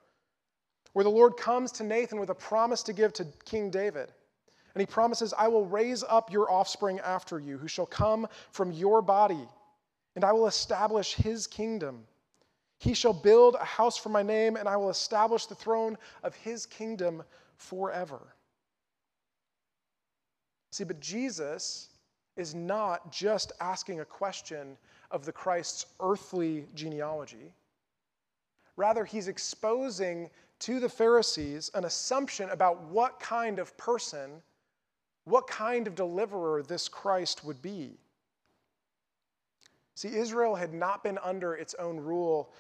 where 0.94 1.04
the 1.04 1.10
Lord 1.10 1.36
comes 1.36 1.70
to 1.74 1.84
Nathan 1.84 2.18
with 2.18 2.30
a 2.30 2.36
promise 2.36 2.82
to 2.84 2.94
give 2.94 3.12
to 3.12 3.28
King 3.44 3.70
David. 3.70 4.10
And 4.74 4.80
he 4.80 4.86
promises, 4.86 5.34
I 5.38 5.50
will 5.50 5.66
raise 5.66 6.02
up 6.08 6.32
your 6.32 6.50
offspring 6.50 7.02
after 7.02 7.42
you, 7.42 7.58
who 7.58 7.68
shall 7.68 7.86
come 7.86 8.26
from 8.52 8.72
your 8.72 9.02
body, 9.02 9.50
and 10.16 10.24
I 10.24 10.32
will 10.32 10.48
establish 10.48 11.16
his 11.16 11.48
kingdom. 11.48 12.06
He 12.80 12.94
shall 12.94 13.14
build 13.14 13.56
a 13.56 13.64
house 13.64 13.98
for 13.98 14.10
my 14.10 14.24
name, 14.24 14.56
and 14.58 14.68
I 14.68 14.78
will 14.78 14.90
establish 14.90 15.46
the 15.46 15.56
throne 15.56 15.98
of 16.24 16.36
his 16.36 16.66
kingdom 16.66 17.24
forever. 17.56 18.20
See, 20.72 20.84
but 20.84 21.00
Jesus 21.00 21.90
is 22.36 22.56
not 22.56 23.12
just 23.12 23.52
asking 23.62 24.00
a 24.00 24.06
question 24.06 24.76
of 25.12 25.26
the 25.26 25.32
Christ's 25.32 25.86
earthly 26.00 26.66
genealogy. 26.74 27.54
Rather, 28.76 29.06
he's 29.06 29.28
exposing 29.28 30.30
to 30.60 30.80
the 30.80 30.90
Pharisees 30.90 31.70
an 31.76 31.86
assumption 31.86 32.50
about 32.50 32.82
what 32.86 33.20
kind 33.20 33.60
of 33.60 33.76
person, 33.78 34.42
what 35.26 35.46
kind 35.48 35.88
of 35.88 35.94
deliverer 35.94 36.64
this 36.64 36.88
Christ 36.88 37.44
would 37.44 37.62
be. 37.62 37.92
See, 39.96 40.16
Israel 40.16 40.56
had 40.56 40.74
not 40.74 41.04
been 41.04 41.20
under 41.20 41.54
its 41.54 41.76
own 41.76 41.98
rule 41.98 42.52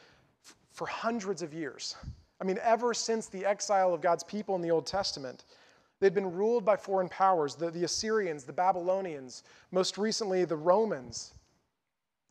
f- 0.46 0.56
for 0.72 0.88
hundreds 0.88 1.42
of 1.42 1.54
years. 1.54 1.96
I 2.40 2.44
mean, 2.44 2.60
ever 2.62 2.94
since 2.94 3.28
the 3.28 3.46
exile 3.46 3.94
of 3.94 4.02
God's 4.02 4.24
people 4.24 4.56
in 4.56 4.62
the 4.62 4.72
Old 4.72 4.86
Testament, 4.86 5.46
they'd 6.00 6.13
been 6.13 6.32
ruled 6.32 6.66
by 6.66 6.75
foreign 6.75 7.10
powers 7.10 7.56
the, 7.56 7.72
the 7.72 7.86
Assyrians, 7.86 8.44
the 8.44 8.54
Babylonians, 8.54 9.44
most 9.72 9.98
recently 9.98 10.46
the 10.46 10.56
Romans. 10.56 11.34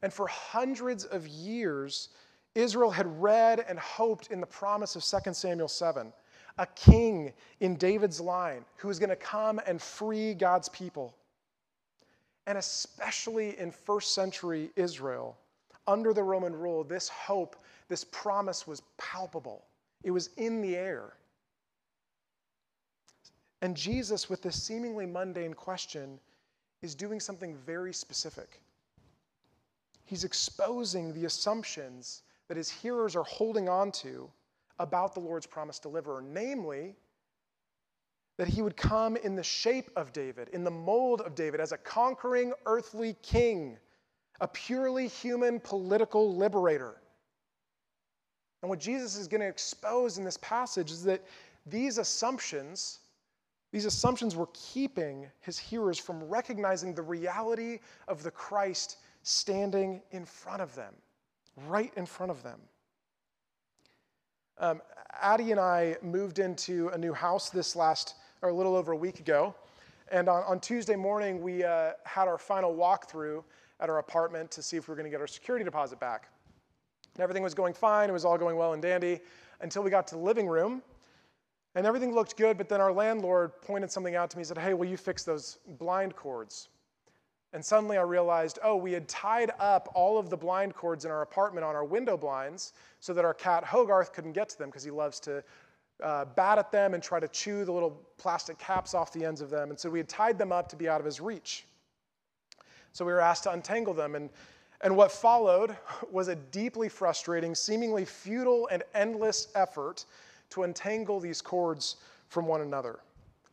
And 0.02 0.12
for 0.12 0.26
hundreds 0.26 1.04
of 1.04 1.26
years, 1.26 2.10
Israel 2.54 2.90
had 2.90 3.20
read 3.20 3.64
and 3.68 3.78
hoped 3.78 4.28
in 4.28 4.40
the 4.40 4.46
promise 4.46 4.96
of 4.96 5.24
2 5.24 5.32
Samuel 5.32 5.68
7 5.68 6.12
a 6.58 6.66
king 6.66 7.32
in 7.60 7.76
David's 7.76 8.20
line 8.20 8.64
who 8.76 8.88
was 8.88 8.98
going 8.98 9.10
to 9.10 9.16
come 9.16 9.60
and 9.66 9.80
free 9.80 10.34
God's 10.34 10.68
people. 10.68 11.14
And 12.46 12.58
especially 12.58 13.58
in 13.58 13.70
first 13.70 14.14
century 14.14 14.70
Israel, 14.76 15.36
under 15.86 16.12
the 16.12 16.22
Roman 16.22 16.54
rule, 16.54 16.84
this 16.84 17.08
hope, 17.08 17.56
this 17.88 18.04
promise 18.04 18.66
was 18.66 18.82
palpable. 18.98 19.64
It 20.02 20.10
was 20.10 20.30
in 20.36 20.60
the 20.60 20.76
air. 20.76 21.14
And 23.60 23.76
Jesus, 23.76 24.28
with 24.28 24.42
this 24.42 24.60
seemingly 24.60 25.06
mundane 25.06 25.54
question, 25.54 26.18
is 26.82 26.96
doing 26.96 27.20
something 27.20 27.56
very 27.64 27.92
specific. 27.92 28.60
He's 30.04 30.24
exposing 30.24 31.12
the 31.14 31.26
assumptions 31.26 32.22
that 32.48 32.56
his 32.56 32.68
hearers 32.68 33.14
are 33.14 33.24
holding 33.24 33.68
on 33.68 33.92
to 33.92 34.28
about 34.78 35.14
the 35.14 35.20
Lord's 35.20 35.46
promised 35.46 35.82
deliverer, 35.82 36.22
namely, 36.22 36.96
that 38.42 38.48
he 38.48 38.60
would 38.60 38.76
come 38.76 39.16
in 39.18 39.36
the 39.36 39.42
shape 39.44 39.88
of 39.94 40.12
David, 40.12 40.48
in 40.48 40.64
the 40.64 40.70
mold 40.70 41.20
of 41.20 41.36
David, 41.36 41.60
as 41.60 41.70
a 41.70 41.76
conquering 41.76 42.52
earthly 42.66 43.14
king, 43.22 43.78
a 44.40 44.48
purely 44.48 45.06
human 45.06 45.60
political 45.60 46.34
liberator. 46.34 46.96
And 48.60 48.68
what 48.68 48.80
Jesus 48.80 49.16
is 49.16 49.28
going 49.28 49.42
to 49.42 49.46
expose 49.46 50.18
in 50.18 50.24
this 50.24 50.38
passage 50.38 50.90
is 50.90 51.04
that 51.04 51.22
these 51.66 51.98
assumptions, 51.98 52.98
these 53.70 53.84
assumptions 53.84 54.34
were 54.34 54.48
keeping 54.54 55.30
his 55.38 55.56
hearers 55.56 55.96
from 55.96 56.24
recognizing 56.24 56.96
the 56.96 57.02
reality 57.02 57.78
of 58.08 58.24
the 58.24 58.30
Christ 58.32 58.96
standing 59.22 60.02
in 60.10 60.24
front 60.24 60.60
of 60.60 60.74
them, 60.74 60.94
right 61.68 61.92
in 61.96 62.06
front 62.06 62.32
of 62.32 62.42
them. 62.42 62.58
Um, 64.58 64.82
Addie 65.20 65.52
and 65.52 65.60
I 65.60 65.96
moved 66.02 66.40
into 66.40 66.88
a 66.88 66.98
new 66.98 67.12
house 67.12 67.50
this 67.50 67.76
last, 67.76 68.16
or 68.42 68.50
a 68.50 68.54
little 68.54 68.76
over 68.76 68.92
a 68.92 68.96
week 68.96 69.20
ago. 69.20 69.54
And 70.10 70.28
on, 70.28 70.42
on 70.44 70.60
Tuesday 70.60 70.96
morning, 70.96 71.40
we 71.40 71.64
uh, 71.64 71.92
had 72.04 72.28
our 72.28 72.36
final 72.36 72.74
walkthrough 72.74 73.42
at 73.80 73.88
our 73.88 73.98
apartment 73.98 74.50
to 74.50 74.62
see 74.62 74.76
if 74.76 74.86
we 74.86 74.92
were 74.92 74.96
going 74.96 75.04
to 75.04 75.10
get 75.10 75.20
our 75.20 75.26
security 75.26 75.64
deposit 75.64 75.98
back. 75.98 76.28
And 77.14 77.22
everything 77.22 77.42
was 77.42 77.54
going 77.54 77.74
fine, 77.74 78.10
it 78.10 78.12
was 78.12 78.24
all 78.24 78.36
going 78.36 78.56
well 78.56 78.72
and 78.72 78.82
dandy 78.82 79.20
until 79.60 79.82
we 79.82 79.90
got 79.90 80.06
to 80.08 80.16
the 80.16 80.20
living 80.20 80.46
room. 80.46 80.82
And 81.74 81.86
everything 81.86 82.14
looked 82.14 82.36
good, 82.36 82.58
but 82.58 82.68
then 82.68 82.82
our 82.82 82.92
landlord 82.92 83.52
pointed 83.62 83.90
something 83.90 84.14
out 84.14 84.28
to 84.30 84.36
me. 84.36 84.42
He 84.42 84.44
said, 84.44 84.58
Hey, 84.58 84.74
will 84.74 84.88
you 84.88 84.98
fix 84.98 85.24
those 85.24 85.58
blind 85.78 86.14
cords? 86.14 86.68
And 87.54 87.64
suddenly 87.64 87.98
I 87.98 88.02
realized, 88.02 88.58
oh, 88.62 88.76
we 88.76 88.92
had 88.92 89.06
tied 89.08 89.52
up 89.58 89.90
all 89.94 90.18
of 90.18 90.30
the 90.30 90.36
blind 90.36 90.74
cords 90.74 91.04
in 91.04 91.10
our 91.10 91.20
apartment 91.20 91.64
on 91.64 91.74
our 91.74 91.84
window 91.84 92.16
blinds 92.16 92.72
so 93.00 93.12
that 93.12 93.26
our 93.26 93.34
cat 93.34 93.62
Hogarth 93.62 94.12
couldn't 94.12 94.32
get 94.32 94.48
to 94.50 94.58
them 94.58 94.70
because 94.70 94.84
he 94.84 94.90
loves 94.90 95.20
to 95.20 95.44
uh, 96.02 96.24
bat 96.24 96.58
at 96.58 96.72
them 96.72 96.94
and 96.94 97.02
try 97.02 97.20
to 97.20 97.28
chew 97.28 97.64
the 97.64 97.72
little 97.72 98.00
plastic 98.18 98.58
caps 98.58 98.94
off 98.94 99.12
the 99.12 99.24
ends 99.24 99.40
of 99.40 99.50
them. 99.50 99.70
And 99.70 99.78
so 99.78 99.88
we 99.90 99.98
had 99.98 100.08
tied 100.08 100.38
them 100.38 100.52
up 100.52 100.68
to 100.70 100.76
be 100.76 100.88
out 100.88 101.00
of 101.00 101.04
his 101.04 101.20
reach. 101.20 101.66
So 102.92 103.04
we 103.04 103.12
were 103.12 103.20
asked 103.20 103.44
to 103.44 103.52
untangle 103.52 103.94
them. 103.94 104.14
And, 104.14 104.30
and 104.82 104.96
what 104.96 105.10
followed 105.10 105.76
was 106.10 106.28
a 106.28 106.36
deeply 106.36 106.88
frustrating, 106.88 107.54
seemingly 107.54 108.04
futile, 108.04 108.68
and 108.70 108.82
endless 108.94 109.48
effort 109.54 110.04
to 110.50 110.64
untangle 110.64 111.20
these 111.20 111.40
cords 111.40 111.96
from 112.28 112.46
one 112.46 112.60
another. 112.60 113.00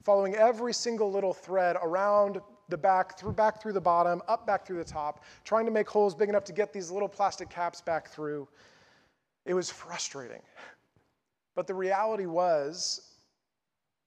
Following 0.03 0.36
every 0.36 0.74
single 0.74 1.12
little 1.12 1.34
thread 1.34 1.77
around 1.82 2.41
the 2.70 2.77
back, 2.77 3.18
through 3.18 3.34
back 3.34 3.62
through 3.62 3.74
the 3.74 3.82
bottom, 3.82 4.22
up 4.27 4.46
back 4.46 4.65
through 4.65 4.77
the 4.77 4.84
top, 4.84 5.24
trying 5.44 5.65
to 5.65 5.72
make 5.72 5.89
holes 5.89 6.13
big 6.13 6.29
enough 6.29 6.44
to 6.46 6.53
get 6.53 6.72
these 6.72 6.91
little 6.91 7.10
plastic 7.10 7.50
caps 7.50 7.82
back 7.82 8.10
through. 8.10 8.48
It 9.46 9.53
was 9.53 9.70
frustrating. 9.70 10.41
But 11.56 11.68
the 11.68 11.74
reality 11.74 12.25
was 12.25 13.10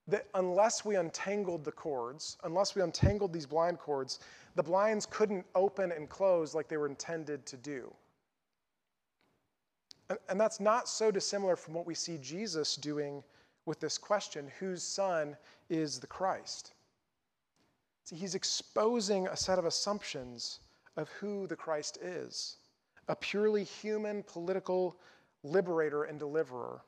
that 0.09 0.27
unless 0.35 0.85
we 0.85 0.97
untangled 0.97 1.65
the 1.65 1.73
cords, 1.73 2.37
unless 2.45 2.75
we 2.75 2.83
untangled 2.83 3.33
these 3.33 3.47
blind 3.47 3.79
cords, 3.79 4.21
the 4.57 4.63
blinds 4.63 5.07
couldn't 5.07 5.47
open 5.55 5.93
and 5.93 6.09
close 6.09 6.55
like 6.55 6.69
they 6.69 6.77
were 6.77 6.89
intended 6.89 7.47
to 7.47 7.57
do. 7.57 7.93
And, 10.11 10.19
and 10.29 10.41
that's 10.41 10.61
not 10.61 10.89
so 10.89 11.11
dissimilar 11.11 11.57
from 11.57 11.75
what 11.75 11.87
we 11.87 11.95
see 11.95 12.19
Jesus 12.19 12.77
doing 12.77 13.23
with 13.65 13.79
this 13.79 13.97
question 13.97 14.51
whose 14.59 14.83
son 14.83 15.37
is 15.71 16.01
the 16.01 16.07
Christ? 16.07 16.75
See, 18.05 18.17
he's 18.17 18.35
exposing 18.35 19.29
a 19.29 19.37
set 19.37 19.59
of 19.59 19.65
assumptions 19.65 20.61
of 20.97 21.09
who 21.11 21.47
the 21.47 21.57
Christ 21.57 21.99
is 22.03 22.57
a 23.09 23.17
purely 23.17 23.65
human 23.65 24.23
political 24.23 24.97
liberator 25.43 26.05
and 26.05 26.19
deliverer. 26.21 26.81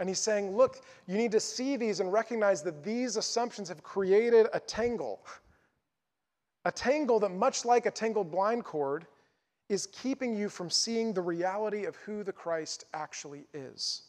And 0.00 0.08
he's 0.08 0.18
saying, 0.18 0.56
look, 0.56 0.80
you 1.06 1.18
need 1.18 1.30
to 1.32 1.40
see 1.40 1.76
these 1.76 2.00
and 2.00 2.10
recognize 2.10 2.62
that 2.62 2.82
these 2.82 3.16
assumptions 3.16 3.68
have 3.68 3.82
created 3.82 4.46
a 4.54 4.58
tangle. 4.58 5.20
A 6.64 6.72
tangle 6.72 7.20
that, 7.20 7.28
much 7.28 7.66
like 7.66 7.84
a 7.84 7.90
tangled 7.90 8.30
blind 8.30 8.64
cord, 8.64 9.06
is 9.68 9.86
keeping 9.92 10.34
you 10.34 10.48
from 10.48 10.70
seeing 10.70 11.12
the 11.12 11.20
reality 11.20 11.84
of 11.84 11.96
who 11.96 12.24
the 12.24 12.32
Christ 12.32 12.84
actually 12.94 13.44
is. 13.52 14.04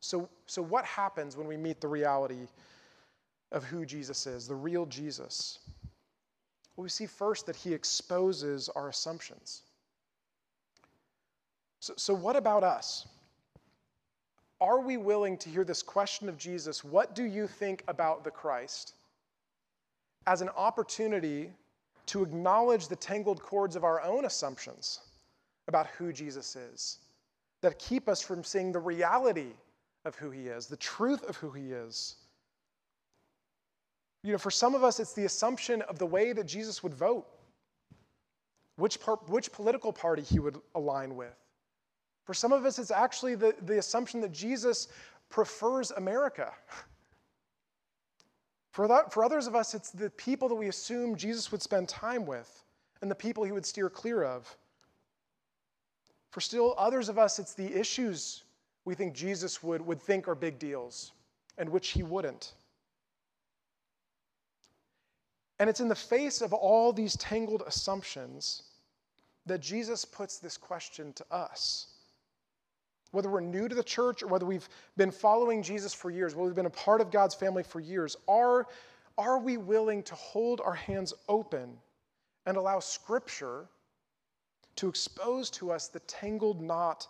So, 0.00 0.28
so 0.46 0.62
what 0.62 0.86
happens 0.86 1.36
when 1.36 1.46
we 1.46 1.58
meet 1.58 1.80
the 1.82 1.88
reality 1.88 2.48
of 3.52 3.62
who 3.62 3.84
Jesus 3.84 4.26
is, 4.26 4.48
the 4.48 4.54
real 4.54 4.86
Jesus? 4.86 5.58
Well, 6.76 6.84
we 6.84 6.88
see 6.88 7.06
first 7.06 7.44
that 7.44 7.56
he 7.56 7.74
exposes 7.74 8.70
our 8.70 8.88
assumptions. 8.88 9.62
So, 11.80 11.92
so, 11.98 12.14
what 12.14 12.36
about 12.36 12.64
us? 12.64 13.06
Are 14.62 14.78
we 14.78 14.96
willing 14.96 15.36
to 15.38 15.48
hear 15.48 15.64
this 15.64 15.82
question 15.82 16.28
of 16.28 16.38
Jesus, 16.38 16.84
what 16.84 17.16
do 17.16 17.24
you 17.24 17.48
think 17.48 17.82
about 17.88 18.22
the 18.22 18.30
Christ, 18.30 18.94
as 20.28 20.40
an 20.40 20.50
opportunity 20.50 21.50
to 22.06 22.22
acknowledge 22.22 22.86
the 22.86 22.94
tangled 22.94 23.42
cords 23.42 23.74
of 23.74 23.82
our 23.82 24.00
own 24.02 24.24
assumptions 24.24 25.00
about 25.66 25.88
who 25.88 26.12
Jesus 26.12 26.54
is 26.54 26.98
that 27.60 27.76
keep 27.80 28.08
us 28.08 28.22
from 28.22 28.44
seeing 28.44 28.70
the 28.70 28.78
reality 28.78 29.50
of 30.04 30.14
who 30.14 30.30
he 30.30 30.42
is, 30.42 30.68
the 30.68 30.76
truth 30.76 31.28
of 31.28 31.36
who 31.36 31.50
he 31.50 31.72
is? 31.72 32.14
You 34.22 34.30
know, 34.30 34.38
for 34.38 34.52
some 34.52 34.76
of 34.76 34.84
us, 34.84 35.00
it's 35.00 35.12
the 35.12 35.24
assumption 35.24 35.82
of 35.82 35.98
the 35.98 36.06
way 36.06 36.32
that 36.34 36.46
Jesus 36.46 36.84
would 36.84 36.94
vote, 36.94 37.26
which, 38.76 39.00
part, 39.00 39.28
which 39.28 39.50
political 39.50 39.92
party 39.92 40.22
he 40.22 40.38
would 40.38 40.60
align 40.76 41.16
with. 41.16 41.34
For 42.24 42.34
some 42.34 42.52
of 42.52 42.64
us, 42.64 42.78
it's 42.78 42.90
actually 42.90 43.34
the, 43.34 43.54
the 43.62 43.78
assumption 43.78 44.20
that 44.20 44.32
Jesus 44.32 44.88
prefers 45.28 45.90
America. 45.92 46.52
For, 48.70 48.88
that, 48.88 49.12
for 49.12 49.24
others 49.24 49.46
of 49.46 49.54
us, 49.54 49.74
it's 49.74 49.90
the 49.90 50.10
people 50.10 50.48
that 50.48 50.54
we 50.54 50.68
assume 50.68 51.16
Jesus 51.16 51.52
would 51.52 51.62
spend 51.62 51.88
time 51.88 52.24
with 52.24 52.64
and 53.00 53.10
the 53.10 53.14
people 53.14 53.44
he 53.44 53.52
would 53.52 53.66
steer 53.66 53.90
clear 53.90 54.22
of. 54.22 54.56
For 56.30 56.40
still 56.40 56.74
others 56.78 57.08
of 57.08 57.18
us, 57.18 57.38
it's 57.38 57.54
the 57.54 57.78
issues 57.78 58.44
we 58.84 58.94
think 58.94 59.14
Jesus 59.14 59.62
would, 59.62 59.84
would 59.84 60.00
think 60.00 60.26
are 60.28 60.34
big 60.34 60.58
deals 60.58 61.12
and 61.58 61.68
which 61.68 61.88
he 61.88 62.02
wouldn't. 62.02 62.52
And 65.58 65.68
it's 65.68 65.80
in 65.80 65.88
the 65.88 65.94
face 65.94 66.40
of 66.40 66.52
all 66.52 66.92
these 66.92 67.16
tangled 67.16 67.62
assumptions 67.66 68.62
that 69.46 69.60
Jesus 69.60 70.04
puts 70.04 70.38
this 70.38 70.56
question 70.56 71.12
to 71.12 71.24
us. 71.30 71.91
Whether 73.12 73.30
we're 73.30 73.40
new 73.40 73.68
to 73.68 73.74
the 73.74 73.84
church 73.84 74.22
or 74.22 74.26
whether 74.26 74.46
we've 74.46 74.68
been 74.96 75.10
following 75.10 75.62
Jesus 75.62 75.94
for 75.94 76.10
years, 76.10 76.34
whether 76.34 76.46
we've 76.46 76.56
been 76.56 76.66
a 76.66 76.70
part 76.70 77.00
of 77.00 77.10
God's 77.10 77.34
family 77.34 77.62
for 77.62 77.80
years, 77.80 78.16
are, 78.26 78.66
are 79.16 79.38
we 79.38 79.56
willing 79.56 80.02
to 80.04 80.14
hold 80.14 80.60
our 80.62 80.74
hands 80.74 81.14
open 81.28 81.76
and 82.46 82.56
allow 82.56 82.80
Scripture 82.80 83.66
to 84.76 84.88
expose 84.88 85.50
to 85.50 85.70
us 85.70 85.88
the 85.88 86.00
tangled 86.00 86.60
knot 86.60 87.06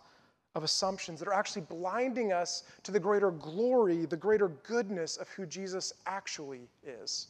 of 0.55 0.65
assumptions 0.65 1.19
that 1.19 1.29
are 1.29 1.35
actually 1.35 1.63
blinding 1.63 2.33
us 2.33 2.65
to 2.83 2.93
the 2.93 3.01
greater 3.01 3.31
glory, 3.31 4.05
the 4.05 4.17
greater 4.17 4.49
goodness 4.49 5.17
of 5.17 5.29
who 5.31 5.47
Jesus 5.47 5.93
actually 6.07 6.69
is? 6.85 7.29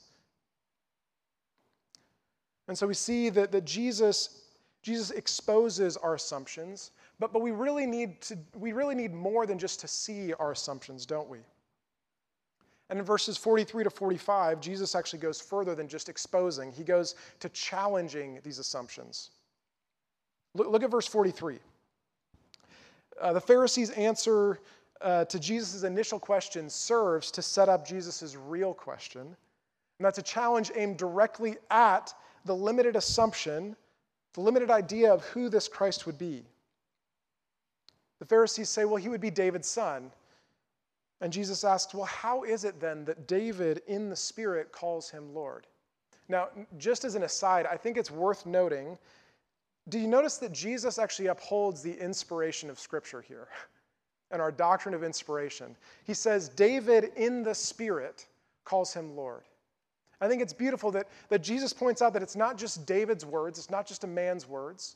And 2.68 2.78
so 2.78 2.86
we 2.86 2.94
see 2.94 3.28
that, 3.30 3.52
that 3.52 3.64
Jesus, 3.64 4.42
Jesus 4.82 5.10
exposes 5.10 5.96
our 5.96 6.14
assumptions, 6.14 6.92
but, 7.18 7.32
but 7.32 7.40
we, 7.40 7.50
really 7.50 7.86
need 7.86 8.20
to, 8.22 8.38
we 8.56 8.72
really 8.72 8.94
need 8.94 9.12
more 9.12 9.46
than 9.46 9.58
just 9.58 9.80
to 9.80 9.88
see 9.88 10.32
our 10.34 10.52
assumptions, 10.52 11.06
don't 11.06 11.28
we? 11.28 11.38
And 12.90 12.98
in 12.98 13.04
verses 13.04 13.38
43 13.38 13.84
to 13.84 13.90
45, 13.90 14.60
Jesus 14.60 14.94
actually 14.94 15.20
goes 15.20 15.40
further 15.40 15.74
than 15.74 15.88
just 15.88 16.08
exposing, 16.08 16.72
he 16.72 16.84
goes 16.84 17.14
to 17.40 17.48
challenging 17.48 18.38
these 18.42 18.58
assumptions. 18.58 19.30
Look, 20.54 20.68
look 20.68 20.82
at 20.82 20.90
verse 20.90 21.06
43. 21.06 21.58
Uh, 23.20 23.32
the 23.32 23.40
Pharisees' 23.40 23.90
answer 23.90 24.58
uh, 25.00 25.24
to 25.26 25.38
Jesus' 25.38 25.82
initial 25.82 26.18
question 26.18 26.68
serves 26.68 27.30
to 27.30 27.42
set 27.42 27.68
up 27.68 27.86
Jesus' 27.86 28.36
real 28.36 28.74
question. 28.74 29.22
And 29.22 30.06
that's 30.06 30.18
a 30.18 30.22
challenge 30.22 30.70
aimed 30.74 30.96
directly 30.96 31.56
at 31.70 32.12
the 32.44 32.54
limited 32.54 32.96
assumption, 32.96 33.76
the 34.34 34.40
limited 34.40 34.70
idea 34.70 35.12
of 35.12 35.24
who 35.26 35.48
this 35.48 35.68
Christ 35.68 36.06
would 36.06 36.18
be. 36.18 36.44
The 38.22 38.26
Pharisees 38.26 38.68
say, 38.68 38.84
well, 38.84 39.02
he 39.02 39.08
would 39.08 39.20
be 39.20 39.32
David's 39.32 39.66
son. 39.66 40.12
And 41.20 41.32
Jesus 41.32 41.64
asks, 41.64 41.92
well, 41.92 42.04
how 42.04 42.44
is 42.44 42.62
it 42.62 42.78
then 42.78 43.04
that 43.06 43.26
David 43.26 43.82
in 43.88 44.08
the 44.08 44.14
Spirit 44.14 44.70
calls 44.70 45.10
him 45.10 45.34
Lord? 45.34 45.66
Now, 46.28 46.50
just 46.78 47.04
as 47.04 47.16
an 47.16 47.24
aside, 47.24 47.66
I 47.66 47.76
think 47.76 47.96
it's 47.96 48.12
worth 48.12 48.46
noting 48.46 48.96
do 49.88 49.98
you 49.98 50.06
notice 50.06 50.36
that 50.36 50.52
Jesus 50.52 51.00
actually 51.00 51.26
upholds 51.26 51.82
the 51.82 51.94
inspiration 52.00 52.70
of 52.70 52.78
Scripture 52.78 53.20
here 53.20 53.48
and 54.30 54.40
our 54.40 54.52
doctrine 54.52 54.94
of 54.94 55.02
inspiration? 55.02 55.74
He 56.04 56.14
says, 56.14 56.48
David 56.48 57.10
in 57.16 57.42
the 57.42 57.56
Spirit 57.56 58.26
calls 58.64 58.94
him 58.94 59.16
Lord. 59.16 59.42
I 60.20 60.28
think 60.28 60.42
it's 60.42 60.52
beautiful 60.52 60.92
that, 60.92 61.08
that 61.28 61.42
Jesus 61.42 61.72
points 61.72 62.00
out 62.00 62.12
that 62.12 62.22
it's 62.22 62.36
not 62.36 62.56
just 62.56 62.86
David's 62.86 63.26
words, 63.26 63.58
it's 63.58 63.68
not 63.68 63.84
just 63.84 64.04
a 64.04 64.06
man's 64.06 64.48
words, 64.48 64.94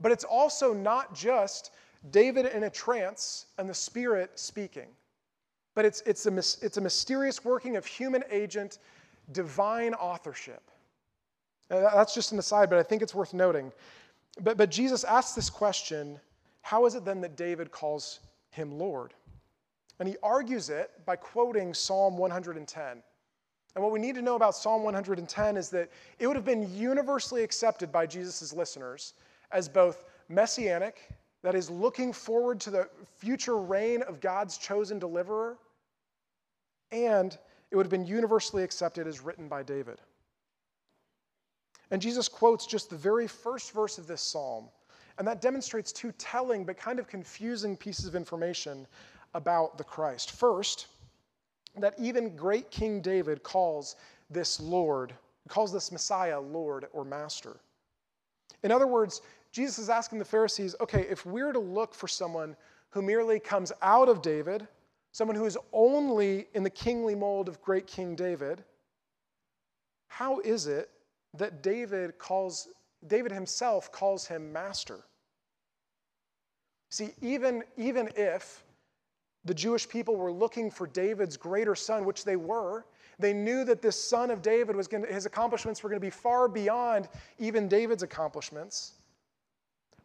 but 0.00 0.12
it's 0.12 0.24
also 0.24 0.74
not 0.74 1.14
just 1.14 1.70
David 2.10 2.46
in 2.46 2.64
a 2.64 2.70
trance 2.70 3.46
and 3.58 3.68
the 3.68 3.74
Spirit 3.74 4.38
speaking. 4.38 4.88
But 5.74 5.84
it's, 5.84 6.02
it's, 6.06 6.26
a, 6.26 6.36
it's 6.64 6.76
a 6.76 6.80
mysterious 6.80 7.44
working 7.44 7.76
of 7.76 7.86
human 7.86 8.24
agent, 8.30 8.78
divine 9.32 9.94
authorship. 9.94 10.62
Uh, 11.70 11.94
that's 11.94 12.14
just 12.14 12.32
an 12.32 12.38
aside, 12.38 12.70
but 12.70 12.78
I 12.78 12.82
think 12.82 13.02
it's 13.02 13.14
worth 13.14 13.34
noting. 13.34 13.72
But, 14.40 14.56
but 14.56 14.70
Jesus 14.70 15.04
asks 15.04 15.34
this 15.34 15.50
question 15.50 16.18
how 16.62 16.84
is 16.84 16.94
it 16.94 17.04
then 17.04 17.22
that 17.22 17.36
David 17.36 17.70
calls 17.70 18.20
him 18.50 18.78
Lord? 18.78 19.14
And 20.00 20.08
he 20.08 20.16
argues 20.22 20.68
it 20.68 20.90
by 21.06 21.16
quoting 21.16 21.72
Psalm 21.72 22.18
110. 22.18 23.02
And 23.74 23.84
what 23.84 23.92
we 23.92 23.98
need 23.98 24.14
to 24.16 24.22
know 24.22 24.36
about 24.36 24.54
Psalm 24.54 24.82
110 24.82 25.56
is 25.56 25.70
that 25.70 25.90
it 26.18 26.26
would 26.26 26.36
have 26.36 26.44
been 26.44 26.74
universally 26.74 27.42
accepted 27.42 27.90
by 27.90 28.06
Jesus' 28.06 28.52
listeners 28.52 29.14
as 29.50 29.68
both 29.68 30.04
messianic, 30.28 31.08
that 31.42 31.54
is, 31.54 31.70
looking 31.70 32.12
forward 32.12 32.60
to 32.60 32.70
the 32.70 32.88
future 33.16 33.58
reign 33.58 34.02
of 34.02 34.20
God's 34.20 34.58
chosen 34.58 34.98
deliverer, 34.98 35.56
and 36.90 37.36
it 37.70 37.76
would 37.76 37.86
have 37.86 37.90
been 37.90 38.06
universally 38.06 38.62
accepted 38.62 39.06
as 39.06 39.20
written 39.20 39.48
by 39.48 39.62
David. 39.62 40.00
And 41.90 42.02
Jesus 42.02 42.28
quotes 42.28 42.66
just 42.66 42.90
the 42.90 42.96
very 42.96 43.26
first 43.26 43.72
verse 43.72 43.98
of 43.98 44.06
this 44.06 44.20
psalm. 44.20 44.68
And 45.18 45.26
that 45.26 45.40
demonstrates 45.40 45.90
two 45.90 46.12
telling 46.12 46.64
but 46.64 46.76
kind 46.76 46.98
of 46.98 47.08
confusing 47.08 47.76
pieces 47.76 48.06
of 48.06 48.14
information 48.14 48.86
about 49.34 49.76
the 49.78 49.84
Christ. 49.84 50.32
First, 50.32 50.86
that 51.76 51.94
even 51.98 52.36
great 52.36 52.70
King 52.70 53.00
David 53.00 53.42
calls 53.42 53.96
this 54.30 54.60
Lord, 54.60 55.12
calls 55.48 55.72
this 55.72 55.90
Messiah 55.90 56.40
Lord 56.40 56.86
or 56.92 57.04
Master. 57.04 57.56
In 58.62 58.70
other 58.70 58.86
words, 58.86 59.22
Jesus 59.52 59.78
is 59.78 59.88
asking 59.88 60.18
the 60.18 60.24
Pharisees 60.24 60.74
okay, 60.80 61.06
if 61.08 61.24
we're 61.24 61.52
to 61.52 61.58
look 61.58 61.94
for 61.94 62.08
someone 62.08 62.56
who 62.90 63.02
merely 63.02 63.38
comes 63.40 63.72
out 63.82 64.08
of 64.08 64.22
David, 64.22 64.66
someone 65.12 65.36
who 65.36 65.44
is 65.44 65.58
only 65.72 66.46
in 66.54 66.62
the 66.62 66.70
kingly 66.70 67.14
mold 67.14 67.48
of 67.48 67.60
great 67.62 67.86
King 67.86 68.14
David, 68.14 68.64
how 70.08 70.40
is 70.40 70.66
it 70.66 70.90
that 71.34 71.62
David 71.62 72.18
calls, 72.18 72.68
David 73.06 73.32
himself 73.32 73.92
calls 73.92 74.26
him 74.26 74.52
master. 74.52 75.00
See, 76.90 77.10
even, 77.20 77.62
even 77.76 78.10
if 78.16 78.64
the 79.44 79.54
Jewish 79.54 79.88
people 79.88 80.16
were 80.16 80.32
looking 80.32 80.70
for 80.70 80.86
David's 80.86 81.36
greater 81.36 81.74
son, 81.74 82.04
which 82.04 82.24
they 82.24 82.36
were, 82.36 82.86
they 83.18 83.32
knew 83.32 83.64
that 83.64 83.82
this 83.82 84.02
son 84.02 84.30
of 84.30 84.42
David 84.42 84.76
was 84.76 84.88
going 84.88 85.04
to, 85.04 85.12
his 85.12 85.26
accomplishments 85.26 85.82
were 85.82 85.90
going 85.90 86.00
to 86.00 86.06
be 86.06 86.10
far 86.10 86.48
beyond 86.48 87.08
even 87.38 87.68
David's 87.68 88.02
accomplishments. 88.02 88.94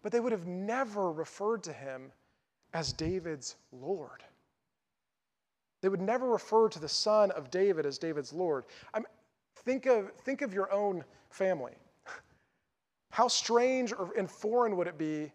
But 0.03 0.11
they 0.11 0.19
would 0.19 0.31
have 0.31 0.45
never 0.45 1.11
referred 1.11 1.63
to 1.63 1.73
him 1.73 2.11
as 2.73 2.93
David's 2.93 3.55
Lord. 3.71 4.23
They 5.81 5.89
would 5.89 6.01
never 6.01 6.29
refer 6.29 6.69
to 6.69 6.79
the 6.79 6.87
son 6.87 7.31
of 7.31 7.49
David 7.49 7.85
as 7.85 7.97
David's 7.97 8.31
Lord. 8.31 8.65
I'm, 8.93 9.05
Think 9.65 9.85
of, 9.85 10.11
think 10.23 10.41
of 10.41 10.53
your 10.53 10.71
own 10.71 11.03
family. 11.29 11.73
How 13.11 13.27
strange 13.27 13.93
or, 13.93 14.11
and 14.17 14.29
foreign 14.29 14.75
would 14.75 14.87
it 14.87 14.97
be, 14.97 15.31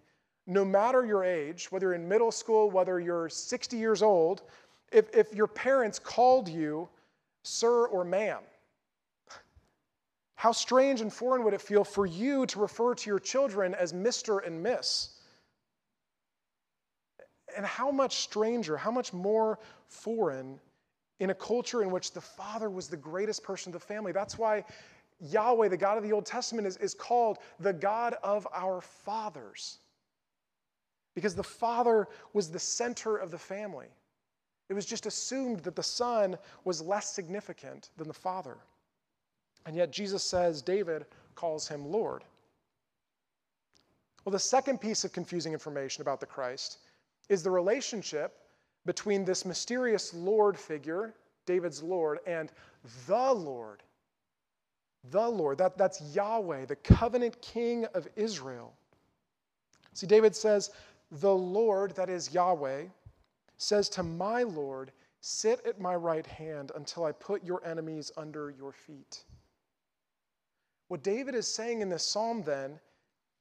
no 0.46 0.64
matter 0.64 1.04
your 1.04 1.24
age, 1.24 1.70
whether 1.70 1.86
you're 1.86 1.94
in 1.94 2.08
middle 2.08 2.32
school, 2.32 2.70
whether 2.70 3.00
you're 3.00 3.28
60 3.28 3.76
years 3.76 4.02
old, 4.02 4.42
if, 4.92 5.14
if 5.14 5.34
your 5.34 5.46
parents 5.46 5.98
called 5.98 6.48
you 6.48 6.88
sir 7.42 7.86
or 7.86 8.04
ma'am? 8.04 8.40
How 10.38 10.52
strange 10.52 11.00
and 11.00 11.12
foreign 11.12 11.42
would 11.42 11.52
it 11.52 11.60
feel 11.60 11.82
for 11.82 12.06
you 12.06 12.46
to 12.46 12.60
refer 12.60 12.94
to 12.94 13.10
your 13.10 13.18
children 13.18 13.74
as 13.74 13.92
Mr. 13.92 14.46
and 14.46 14.62
Miss? 14.62 15.16
And 17.56 17.66
how 17.66 17.90
much 17.90 18.18
stranger, 18.18 18.76
how 18.76 18.92
much 18.92 19.12
more 19.12 19.58
foreign 19.88 20.60
in 21.18 21.30
a 21.30 21.34
culture 21.34 21.82
in 21.82 21.90
which 21.90 22.12
the 22.12 22.20
father 22.20 22.70
was 22.70 22.86
the 22.86 22.96
greatest 22.96 23.42
person 23.42 23.74
of 23.74 23.80
the 23.80 23.84
family. 23.84 24.12
That's 24.12 24.38
why 24.38 24.64
Yahweh, 25.18 25.66
the 25.66 25.76
God 25.76 25.98
of 25.98 26.04
the 26.04 26.12
Old 26.12 26.24
Testament, 26.24 26.68
is, 26.68 26.76
is 26.76 26.94
called 26.94 27.38
the 27.58 27.72
God 27.72 28.14
of 28.22 28.46
our 28.54 28.80
fathers. 28.80 29.78
Because 31.16 31.34
the 31.34 31.42
father 31.42 32.06
was 32.32 32.48
the 32.48 32.60
center 32.60 33.16
of 33.16 33.32
the 33.32 33.38
family. 33.38 33.88
It 34.68 34.74
was 34.74 34.86
just 34.86 35.04
assumed 35.06 35.64
that 35.64 35.74
the 35.74 35.82
son 35.82 36.38
was 36.64 36.80
less 36.80 37.12
significant 37.12 37.90
than 37.96 38.06
the 38.06 38.14
father. 38.14 38.58
And 39.66 39.76
yet 39.76 39.92
Jesus 39.92 40.22
says 40.22 40.62
David 40.62 41.06
calls 41.34 41.68
him 41.68 41.86
Lord. 41.86 42.24
Well, 44.24 44.32
the 44.32 44.38
second 44.38 44.80
piece 44.80 45.04
of 45.04 45.12
confusing 45.12 45.52
information 45.52 46.02
about 46.02 46.20
the 46.20 46.26
Christ 46.26 46.78
is 47.28 47.42
the 47.42 47.50
relationship 47.50 48.38
between 48.86 49.24
this 49.24 49.44
mysterious 49.44 50.12
Lord 50.14 50.58
figure, 50.58 51.14
David's 51.46 51.82
Lord, 51.82 52.18
and 52.26 52.50
the 53.06 53.32
Lord. 53.32 53.82
The 55.10 55.28
Lord. 55.28 55.58
That, 55.58 55.78
that's 55.78 56.00
Yahweh, 56.14 56.66
the 56.66 56.76
covenant 56.76 57.40
king 57.40 57.84
of 57.94 58.08
Israel. 58.16 58.74
See, 59.94 60.06
David 60.06 60.34
says, 60.34 60.70
The 61.10 61.34
Lord, 61.34 61.94
that 61.96 62.08
is 62.08 62.32
Yahweh, 62.32 62.84
says 63.56 63.88
to 63.90 64.02
my 64.02 64.42
Lord, 64.42 64.92
Sit 65.20 65.64
at 65.66 65.80
my 65.80 65.94
right 65.94 66.26
hand 66.26 66.72
until 66.76 67.04
I 67.04 67.12
put 67.12 67.44
your 67.44 67.64
enemies 67.64 68.12
under 68.16 68.50
your 68.50 68.72
feet. 68.72 69.24
What 70.88 71.02
David 71.02 71.34
is 71.34 71.46
saying 71.46 71.80
in 71.80 71.88
this 71.88 72.02
psalm 72.02 72.42
then 72.42 72.78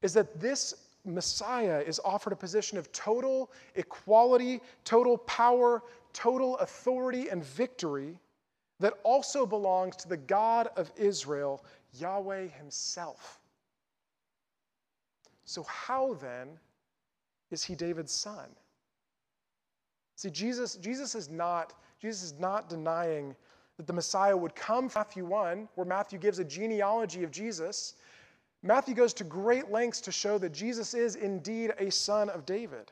is 0.01 0.13
that 0.13 0.39
this 0.39 0.73
Messiah 1.05 1.79
is 1.79 1.99
offered 2.03 2.33
a 2.33 2.37
position 2.37 2.77
of 2.77 2.91
total 2.91 3.49
equality, 3.75 4.61
total 4.83 5.17
power, 5.19 5.81
total 6.13 6.57
authority, 6.57 7.29
and 7.29 7.43
victory 7.43 8.19
that 8.79 8.93
also 9.03 9.45
belongs 9.45 9.95
to 9.95 10.07
the 10.07 10.17
God 10.17 10.67
of 10.75 10.91
Israel, 10.97 11.63
Yahweh 11.93 12.47
Himself. 12.47 13.39
So, 15.45 15.63
how 15.63 16.15
then 16.15 16.59
is 17.51 17.63
he 17.63 17.73
David's 17.73 18.11
son? 18.11 18.49
See, 20.17 20.29
Jesus, 20.29 20.75
Jesus, 20.75 21.15
is 21.15 21.29
not, 21.29 21.73
Jesus 22.01 22.23
is 22.23 22.33
not 22.33 22.69
denying 22.69 23.35
that 23.77 23.87
the 23.87 23.93
Messiah 23.93 24.35
would 24.35 24.55
come 24.55 24.89
from 24.89 25.01
Matthew 25.01 25.25
1, 25.25 25.69
where 25.75 25.85
Matthew 25.85 26.19
gives 26.19 26.39
a 26.39 26.43
genealogy 26.43 27.23
of 27.23 27.31
Jesus 27.31 27.95
Matthew 28.63 28.95
goes 28.95 29.13
to 29.15 29.23
great 29.23 29.71
lengths 29.71 30.01
to 30.01 30.11
show 30.11 30.37
that 30.39 30.51
Jesus 30.51 30.93
is 30.93 31.15
indeed 31.15 31.73
a 31.77 31.91
son 31.91 32.29
of 32.29 32.45
David. 32.45 32.91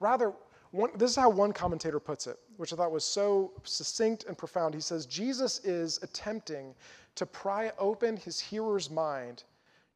Rather, 0.00 0.32
one, 0.70 0.90
this 0.96 1.10
is 1.10 1.16
how 1.16 1.28
one 1.28 1.52
commentator 1.52 2.00
puts 2.00 2.26
it, 2.26 2.38
which 2.56 2.72
I 2.72 2.76
thought 2.76 2.90
was 2.90 3.04
so 3.04 3.52
succinct 3.64 4.24
and 4.24 4.36
profound. 4.36 4.74
He 4.74 4.80
says, 4.80 5.04
Jesus 5.06 5.60
is 5.60 6.00
attempting 6.02 6.74
to 7.14 7.26
pry 7.26 7.72
open 7.78 8.16
his 8.16 8.40
hearer's 8.40 8.90
mind 8.90 9.44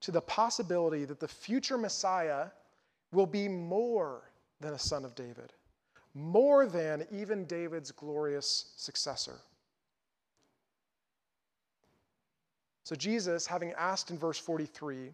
to 0.03 0.11
the 0.11 0.21
possibility 0.21 1.05
that 1.07 1.19
the 1.19 1.27
future 1.27 1.79
Messiah 1.79 2.49
will 3.13 3.27
be 3.27 3.49
more 3.49 4.31
than 4.61 4.75
a 4.75 4.79
son 4.79 5.05
of 5.05 5.15
David, 5.15 5.55
more 6.17 6.67
than 6.67 7.07
even 7.13 7.45
David's 7.45 7.93
glorious 7.93 8.73
successor. 8.77 9.39
So, 12.85 12.97
Jesus, 12.97 13.47
having 13.47 13.73
asked 13.77 14.11
in 14.11 14.17
verse 14.17 14.39
43, 14.39 15.11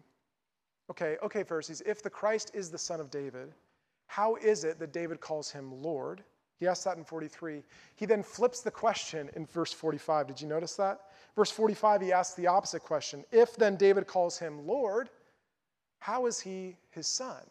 okay, 0.89 1.17
okay, 1.21 1.43
Pharisees, 1.43 1.81
if 1.85 2.01
the 2.01 2.09
Christ 2.09 2.51
is 2.53 2.69
the 2.69 2.77
son 2.77 3.01
of 3.01 3.11
David, 3.11 3.53
how 4.07 4.35
is 4.35 4.63
it 4.63 4.79
that 4.79 4.93
David 4.93 5.19
calls 5.19 5.51
him 5.51 5.81
Lord? 5.81 6.23
He 6.57 6.67
asks 6.67 6.85
that 6.85 6.95
in 6.95 7.03
43. 7.03 7.63
He 7.95 8.05
then 8.05 8.23
flips 8.23 8.61
the 8.61 8.71
question 8.71 9.29
in 9.35 9.45
verse 9.45 9.73
45. 9.73 10.27
Did 10.27 10.39
you 10.39 10.47
notice 10.47 10.75
that? 10.75 11.01
Verse 11.35 11.51
45, 11.51 12.01
he 12.01 12.13
asks 12.13 12.35
the 12.35 12.47
opposite 12.47 12.81
question. 12.83 13.25
If 13.31 13.57
then 13.57 13.75
David 13.75 14.07
calls 14.07 14.37
him 14.37 14.65
Lord, 14.65 15.09
how 15.99 16.27
is 16.27 16.39
he 16.39 16.77
his 16.91 17.07
son? 17.07 17.41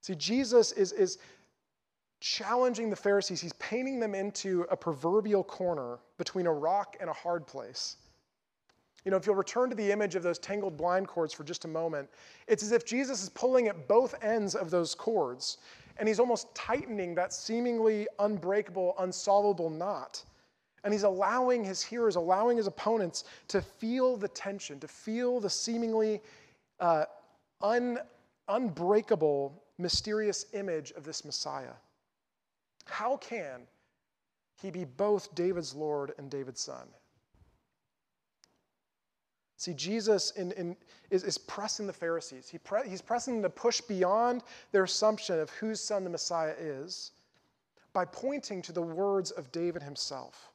See, 0.00 0.14
Jesus 0.14 0.72
is, 0.72 0.92
is 0.92 1.18
challenging 2.20 2.90
the 2.90 2.96
Pharisees. 2.96 3.40
He's 3.40 3.52
painting 3.54 4.00
them 4.00 4.14
into 4.14 4.66
a 4.70 4.76
proverbial 4.76 5.44
corner 5.44 5.98
between 6.16 6.46
a 6.46 6.52
rock 6.52 6.96
and 7.00 7.08
a 7.08 7.12
hard 7.12 7.46
place. 7.46 7.96
You 9.04 9.10
know, 9.10 9.16
if 9.16 9.26
you'll 9.26 9.36
return 9.36 9.70
to 9.70 9.76
the 9.76 9.90
image 9.90 10.16
of 10.16 10.22
those 10.22 10.38
tangled 10.38 10.76
blind 10.76 11.06
cords 11.06 11.32
for 11.32 11.44
just 11.44 11.64
a 11.64 11.68
moment, 11.68 12.08
it's 12.46 12.62
as 12.62 12.72
if 12.72 12.84
Jesus 12.84 13.22
is 13.22 13.28
pulling 13.28 13.68
at 13.68 13.88
both 13.88 14.14
ends 14.22 14.54
of 14.54 14.70
those 14.70 14.94
cords, 14.94 15.58
and 15.98 16.08
he's 16.08 16.20
almost 16.20 16.54
tightening 16.54 17.14
that 17.14 17.32
seemingly 17.32 18.06
unbreakable, 18.18 18.94
unsolvable 18.98 19.70
knot. 19.70 20.24
And 20.84 20.92
he's 20.92 21.04
allowing 21.04 21.64
his 21.64 21.82
hearers, 21.82 22.16
allowing 22.16 22.56
his 22.56 22.66
opponents 22.66 23.24
to 23.48 23.62
feel 23.62 24.16
the 24.16 24.28
tension, 24.28 24.78
to 24.80 24.88
feel 24.88 25.40
the 25.40 25.50
seemingly 25.50 26.20
uh, 26.80 27.04
un, 27.62 27.98
unbreakable, 28.48 29.60
mysterious 29.78 30.46
image 30.52 30.92
of 30.92 31.04
this 31.04 31.24
Messiah. 31.24 31.72
How 32.88 33.16
can 33.18 33.62
he 34.60 34.70
be 34.70 34.84
both 34.84 35.34
David's 35.34 35.74
Lord 35.74 36.12
and 36.18 36.30
David's 36.30 36.60
son? 36.60 36.88
See, 39.56 39.74
Jesus 39.74 40.30
in, 40.32 40.52
in, 40.52 40.76
is, 41.10 41.24
is, 41.24 41.36
pressing 41.36 41.88
the 41.88 41.92
Pharisees. 41.92 42.48
He 42.48 42.58
pre, 42.58 42.88
he's 42.88 43.02
pressing 43.02 43.34
them 43.34 43.42
to 43.42 43.50
push 43.50 43.80
beyond 43.80 44.44
their 44.70 44.84
assumption 44.84 45.40
of 45.40 45.50
whose 45.50 45.80
son 45.80 46.04
the 46.04 46.10
Messiah 46.10 46.54
is 46.56 47.10
by 47.92 48.04
pointing 48.04 48.62
to 48.62 48.72
the 48.72 48.82
words 48.82 49.32
of 49.32 49.50
David 49.50 49.82
himself. 49.82 50.52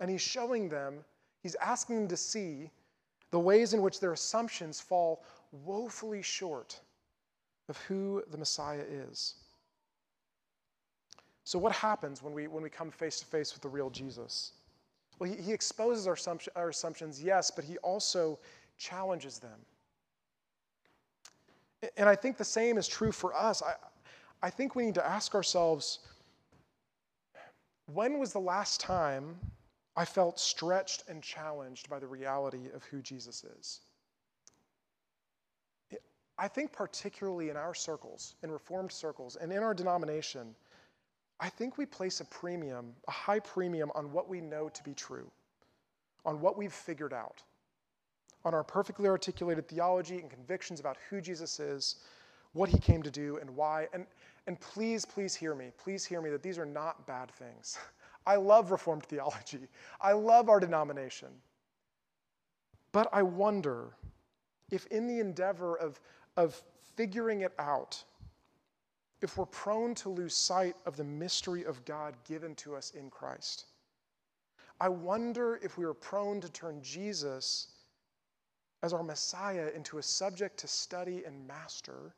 And 0.00 0.10
he's 0.10 0.22
showing 0.22 0.70
them, 0.70 1.04
he's 1.42 1.56
asking 1.56 1.96
them 1.96 2.08
to 2.08 2.16
see 2.16 2.70
the 3.30 3.38
ways 3.38 3.74
in 3.74 3.82
which 3.82 4.00
their 4.00 4.12
assumptions 4.12 4.80
fall 4.80 5.22
woefully 5.52 6.22
short 6.22 6.80
of 7.68 7.76
who 7.82 8.22
the 8.30 8.38
Messiah 8.38 8.84
is. 8.88 9.34
So, 11.50 11.58
what 11.58 11.72
happens 11.72 12.22
when 12.22 12.32
we, 12.32 12.46
when 12.46 12.62
we 12.62 12.70
come 12.70 12.92
face 12.92 13.18
to 13.18 13.26
face 13.26 13.52
with 13.52 13.60
the 13.60 13.68
real 13.68 13.90
Jesus? 13.90 14.52
Well, 15.18 15.28
he, 15.28 15.42
he 15.42 15.52
exposes 15.52 16.06
our, 16.06 16.12
assumption, 16.12 16.52
our 16.54 16.68
assumptions, 16.68 17.20
yes, 17.20 17.50
but 17.50 17.64
he 17.64 17.76
also 17.78 18.38
challenges 18.78 19.40
them. 19.40 19.58
And 21.96 22.08
I 22.08 22.14
think 22.14 22.36
the 22.36 22.44
same 22.44 22.78
is 22.78 22.86
true 22.86 23.10
for 23.10 23.34
us. 23.34 23.64
I, 23.64 23.74
I 24.46 24.48
think 24.48 24.76
we 24.76 24.84
need 24.84 24.94
to 24.94 25.04
ask 25.04 25.34
ourselves 25.34 25.98
when 27.92 28.20
was 28.20 28.32
the 28.32 28.38
last 28.38 28.80
time 28.80 29.36
I 29.96 30.04
felt 30.04 30.38
stretched 30.38 31.02
and 31.08 31.20
challenged 31.20 31.90
by 31.90 31.98
the 31.98 32.06
reality 32.06 32.68
of 32.72 32.84
who 32.84 33.02
Jesus 33.02 33.42
is? 33.58 33.80
I 36.38 36.46
think, 36.46 36.70
particularly 36.70 37.50
in 37.50 37.56
our 37.56 37.74
circles, 37.74 38.36
in 38.44 38.52
Reformed 38.52 38.92
circles, 38.92 39.34
and 39.34 39.52
in 39.52 39.64
our 39.64 39.74
denomination, 39.74 40.54
I 41.40 41.48
think 41.48 41.78
we 41.78 41.86
place 41.86 42.20
a 42.20 42.24
premium, 42.26 42.92
a 43.08 43.10
high 43.10 43.40
premium, 43.40 43.90
on 43.94 44.12
what 44.12 44.28
we 44.28 44.40
know 44.40 44.68
to 44.68 44.84
be 44.84 44.92
true, 44.92 45.30
on 46.26 46.40
what 46.40 46.58
we've 46.58 46.72
figured 46.72 47.14
out, 47.14 47.42
on 48.44 48.52
our 48.52 48.62
perfectly 48.62 49.08
articulated 49.08 49.66
theology 49.66 50.18
and 50.18 50.30
convictions 50.30 50.80
about 50.80 50.98
who 51.08 51.20
Jesus 51.20 51.58
is, 51.58 51.96
what 52.52 52.68
he 52.68 52.78
came 52.78 53.02
to 53.02 53.10
do, 53.10 53.38
and 53.38 53.48
why. 53.48 53.88
And, 53.94 54.06
and 54.46 54.60
please, 54.60 55.06
please 55.06 55.34
hear 55.34 55.54
me. 55.54 55.70
Please 55.82 56.04
hear 56.04 56.20
me 56.20 56.28
that 56.30 56.42
these 56.42 56.58
are 56.58 56.66
not 56.66 57.06
bad 57.06 57.30
things. 57.30 57.78
I 58.26 58.36
love 58.36 58.70
Reformed 58.70 59.04
theology, 59.04 59.66
I 60.00 60.12
love 60.12 60.50
our 60.50 60.60
denomination. 60.60 61.28
But 62.92 63.08
I 63.12 63.22
wonder 63.22 63.94
if, 64.70 64.86
in 64.86 65.06
the 65.06 65.20
endeavor 65.20 65.76
of, 65.76 66.00
of 66.36 66.60
figuring 66.96 67.42
it 67.42 67.52
out, 67.58 68.02
if 69.22 69.36
we're 69.36 69.46
prone 69.46 69.94
to 69.96 70.08
lose 70.08 70.34
sight 70.34 70.76
of 70.86 70.96
the 70.96 71.04
mystery 71.04 71.64
of 71.64 71.84
God 71.84 72.14
given 72.26 72.54
to 72.56 72.74
us 72.74 72.92
in 72.92 73.10
Christ. 73.10 73.66
I 74.80 74.88
wonder 74.88 75.60
if 75.62 75.76
we 75.76 75.84
are 75.84 75.92
prone 75.92 76.40
to 76.40 76.50
turn 76.50 76.82
Jesus 76.82 77.68
as 78.82 78.94
our 78.94 79.02
Messiah 79.02 79.68
into 79.74 79.98
a 79.98 80.02
subject 80.02 80.58
to 80.60 80.68
study 80.68 81.24
and 81.26 81.46
master 81.46 82.14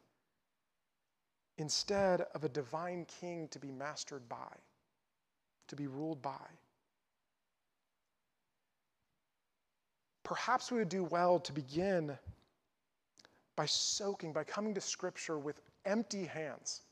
instead 1.58 2.20
of 2.34 2.44
a 2.44 2.48
divine 2.48 3.04
king 3.20 3.48
to 3.48 3.58
be 3.58 3.72
mastered 3.72 4.28
by, 4.28 4.56
to 5.66 5.74
be 5.74 5.88
ruled 5.88 6.22
by. 6.22 6.46
Perhaps 10.22 10.70
we 10.70 10.78
would 10.78 10.88
do 10.88 11.02
well 11.02 11.40
to 11.40 11.52
begin 11.52 12.16
by 13.56 13.66
soaking, 13.66 14.32
by 14.32 14.44
coming 14.44 14.72
to 14.74 14.80
Scripture 14.80 15.38
with 15.38 15.60
empty 15.84 16.24
hands 16.24 16.82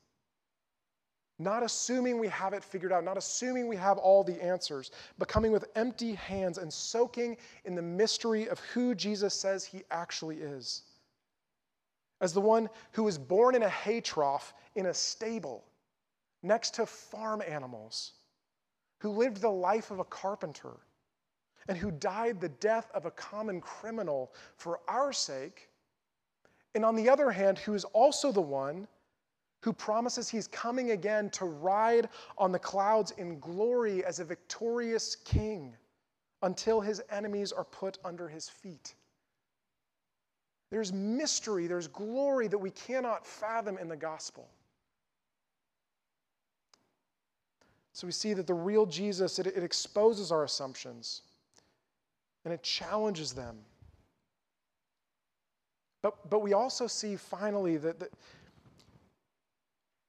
not 1.40 1.62
assuming 1.62 2.18
we 2.18 2.28
have 2.28 2.52
it 2.52 2.62
figured 2.62 2.92
out, 2.92 3.02
not 3.02 3.16
assuming 3.16 3.66
we 3.66 3.76
have 3.76 3.96
all 3.96 4.22
the 4.22 4.40
answers, 4.42 4.90
but 5.18 5.26
coming 5.26 5.52
with 5.52 5.64
empty 5.74 6.14
hands 6.14 6.58
and 6.58 6.70
soaking 6.70 7.36
in 7.64 7.74
the 7.74 7.82
mystery 7.82 8.48
of 8.48 8.60
who 8.60 8.94
Jesus 8.94 9.32
says 9.32 9.64
he 9.64 9.82
actually 9.90 10.36
is. 10.36 10.82
As 12.20 12.34
the 12.34 12.40
one 12.42 12.68
who 12.92 13.04
was 13.04 13.16
born 13.16 13.54
in 13.54 13.62
a 13.62 13.68
hay 13.68 14.02
trough 14.02 14.52
in 14.76 14.86
a 14.86 14.94
stable 14.94 15.64
next 16.42 16.74
to 16.74 16.84
farm 16.84 17.42
animals, 17.48 18.12
who 18.98 19.08
lived 19.08 19.38
the 19.38 19.48
life 19.48 19.90
of 19.90 19.98
a 19.98 20.04
carpenter, 20.04 20.76
and 21.68 21.78
who 21.78 21.90
died 21.90 22.38
the 22.38 22.48
death 22.48 22.90
of 22.92 23.06
a 23.06 23.10
common 23.12 23.60
criminal 23.62 24.32
for 24.56 24.80
our 24.88 25.12
sake. 25.12 25.70
And 26.74 26.84
on 26.84 26.96
the 26.96 27.08
other 27.08 27.30
hand, 27.30 27.58
who 27.58 27.72
is 27.72 27.84
also 27.84 28.30
the 28.30 28.40
one 28.40 28.86
who 29.60 29.72
promises 29.72 30.28
he's 30.28 30.46
coming 30.48 30.92
again 30.92 31.30
to 31.30 31.44
ride 31.44 32.08
on 32.38 32.52
the 32.52 32.58
clouds 32.58 33.12
in 33.18 33.38
glory 33.40 34.04
as 34.04 34.18
a 34.18 34.24
victorious 34.24 35.16
king 35.16 35.74
until 36.42 36.80
his 36.80 37.02
enemies 37.10 37.52
are 37.52 37.64
put 37.64 37.98
under 38.04 38.28
his 38.28 38.48
feet. 38.48 38.94
There's 40.70 40.92
mystery, 40.92 41.66
there's 41.66 41.88
glory 41.88 42.46
that 42.48 42.58
we 42.58 42.70
cannot 42.70 43.26
fathom 43.26 43.76
in 43.76 43.88
the 43.88 43.96
gospel. 43.96 44.48
So 47.92 48.06
we 48.06 48.12
see 48.12 48.32
that 48.34 48.46
the 48.46 48.54
real 48.54 48.86
Jesus, 48.86 49.38
it, 49.38 49.46
it 49.46 49.62
exposes 49.62 50.32
our 50.32 50.44
assumptions 50.44 51.22
and 52.44 52.54
it 52.54 52.62
challenges 52.62 53.32
them. 53.32 53.58
But, 56.02 56.30
but 56.30 56.40
we 56.40 56.54
also 56.54 56.86
see 56.86 57.16
finally 57.16 57.76
that, 57.76 58.00
that 58.00 58.10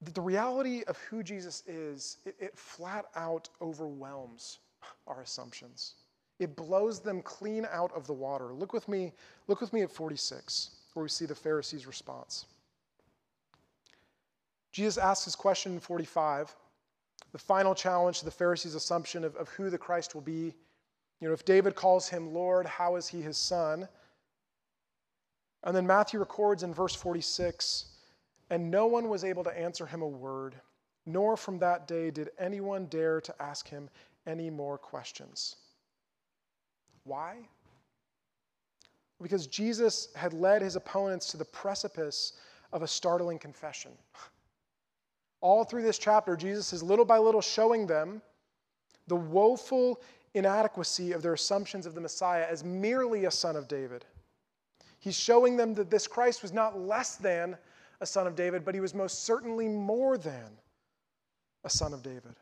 the 0.02 0.22
reality 0.22 0.84
of 0.88 0.98
who 0.98 1.22
Jesus 1.22 1.64
is, 1.68 2.18
it, 2.26 2.36
it, 2.40 2.58
flat 2.58 3.06
out 3.16 3.50
overwhelms 3.62 4.60
our 5.08 5.22
assumptions. 5.22 5.94
It 6.40 6.56
blows 6.56 7.00
them 7.00 7.22
clean 7.22 7.68
out 7.72 7.92
of 7.96 8.08
the 8.08 8.14
water. 8.14 8.54
Look 8.54 8.74
with 8.74 8.88
me, 8.88 9.14
look 9.48 9.62
with 9.62 9.74
me 9.74 9.82
at 9.84 9.92
46, 9.92 10.72
where 10.94 11.04
we 11.04 11.10
see 11.10 11.26
the 11.26 11.36
Pharisees' 11.36 11.86
response. 11.86 12.48
Jesus 14.72 14.98
asks 14.98 15.26
his 15.26 15.36
question 15.36 15.74
in 15.74 15.80
45, 15.80 16.56
the 17.32 17.38
final 17.38 17.76
challenge 17.76 18.20
to 18.20 18.26
the 18.26 18.32
Pharisees' 18.32 18.74
assumption 18.74 19.24
of, 19.24 19.36
of 19.36 19.50
who 19.50 19.70
the 19.70 19.78
Christ 19.78 20.16
will 20.16 20.22
be. 20.22 20.56
You 21.20 21.28
know, 21.28 21.34
if 21.34 21.46
David 21.46 21.76
calls 21.76 22.10
him 22.10 22.34
Lord, 22.34 22.66
how 22.66 22.96
is 22.96 23.08
he 23.08 23.22
his 23.22 23.38
son? 23.38 23.88
And 25.64 25.76
then 25.76 25.86
Matthew 25.86 26.20
records 26.20 26.64
in 26.64 26.74
verse 26.74 26.96
46 26.96 27.91
and 28.52 28.70
no 28.70 28.86
one 28.86 29.08
was 29.08 29.24
able 29.24 29.46
to 29.46 29.58
answer 29.58 29.86
him 29.86 30.02
a 30.02 30.08
word, 30.08 30.56
nor 31.06 31.38
from 31.38 31.58
that 31.60 31.88
day 31.88 32.12
did 32.12 32.30
anyone 32.38 32.86
dare 32.88 33.22
to 33.22 33.34
ask 33.42 33.68
him 33.68 33.90
any 34.28 34.50
more 34.50 34.78
questions. 34.78 35.56
Why? 37.06 37.38
Because 39.22 39.48
Jesus 39.48 40.10
had 40.16 40.34
led 40.34 40.62
his 40.62 40.76
opponents 40.76 41.28
to 41.32 41.38
the 41.38 41.46
precipice 41.46 42.34
of 42.74 42.82
a 42.82 42.88
startling 42.88 43.40
confession. 43.40 43.92
All 45.40 45.64
through 45.64 45.84
this 45.84 45.98
chapter, 45.98 46.36
Jesus 46.36 46.74
is 46.74 46.84
little 46.84 47.06
by 47.06 47.18
little 47.18 47.42
showing 47.42 47.88
them 47.88 48.22
the 49.08 49.16
woeful 49.16 50.02
inadequacy 50.34 51.14
of 51.14 51.22
their 51.22 51.34
assumptions 51.34 51.86
of 51.86 51.96
the 51.96 52.02
Messiah 52.02 52.46
as 52.50 52.66
merely 52.66 53.26
a 53.26 53.32
son 53.32 53.56
of 53.56 53.70
David. 53.70 54.04
He's 55.00 55.18
showing 55.18 55.56
them 55.56 55.74
that 55.76 55.90
this 55.90 56.06
Christ 56.06 56.42
was 56.42 56.52
not 56.52 56.78
less 56.78 57.16
than 57.16 57.58
a 58.02 58.06
son 58.06 58.28
of 58.28 58.36
David, 58.36 58.66
but 58.66 58.74
he 58.74 58.82
was 58.82 58.94
most 58.94 59.24
certainly 59.24 59.70
more 59.70 60.18
than 60.18 60.58
a 61.64 61.70
son 61.70 61.94
of 61.94 62.04
David. 62.04 62.36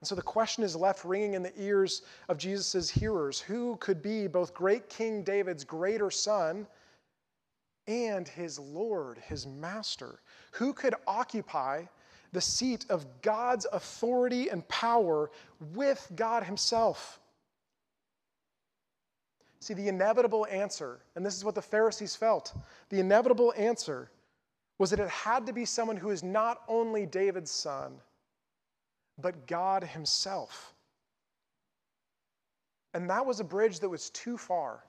And 0.00 0.06
so 0.06 0.14
the 0.14 0.22
question 0.22 0.62
is 0.62 0.76
left 0.76 1.04
ringing 1.04 1.34
in 1.34 1.42
the 1.42 1.58
ears 1.60 2.02
of 2.28 2.36
Jesus' 2.36 2.90
hearers 2.90 3.40
who 3.40 3.76
could 3.76 4.02
be 4.02 4.26
both 4.26 4.52
great 4.52 4.88
King 4.90 5.22
David's 5.22 5.64
greater 5.64 6.10
son 6.10 6.66
and 7.88 8.28
his 8.28 8.58
Lord, 8.58 9.18
his 9.26 9.46
master? 9.46 10.20
Who 10.52 10.72
could 10.72 10.94
occupy 11.06 11.84
the 12.32 12.40
seat 12.40 12.84
of 12.90 13.06
God's 13.22 13.66
authority 13.72 14.50
and 14.50 14.66
power 14.68 15.30
with 15.74 16.10
God 16.14 16.42
himself? 16.42 17.20
See, 19.60 19.74
the 19.74 19.88
inevitable 19.88 20.46
answer, 20.50 21.00
and 21.14 21.24
this 21.24 21.36
is 21.36 21.44
what 21.44 21.54
the 21.54 21.62
Pharisees 21.62 22.14
felt 22.14 22.54
the 22.90 23.00
inevitable 23.00 23.52
answer 23.56 24.10
was 24.78 24.90
that 24.90 25.00
it 25.00 25.08
had 25.08 25.46
to 25.46 25.52
be 25.52 25.64
someone 25.64 25.96
who 25.96 26.10
is 26.10 26.22
not 26.22 26.62
only 26.68 27.06
David's 27.06 27.50
son, 27.50 27.94
but 29.18 29.46
God 29.46 29.82
himself. 29.82 30.74
And 32.92 33.08
that 33.08 33.24
was 33.24 33.40
a 33.40 33.44
bridge 33.44 33.80
that 33.80 33.88
was 33.88 34.10
too 34.10 34.36
far 34.36 34.84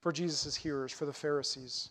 for 0.00 0.12
Jesus' 0.12 0.56
hearers, 0.56 0.92
for 0.92 1.06
the 1.06 1.12
Pharisees. 1.12 1.90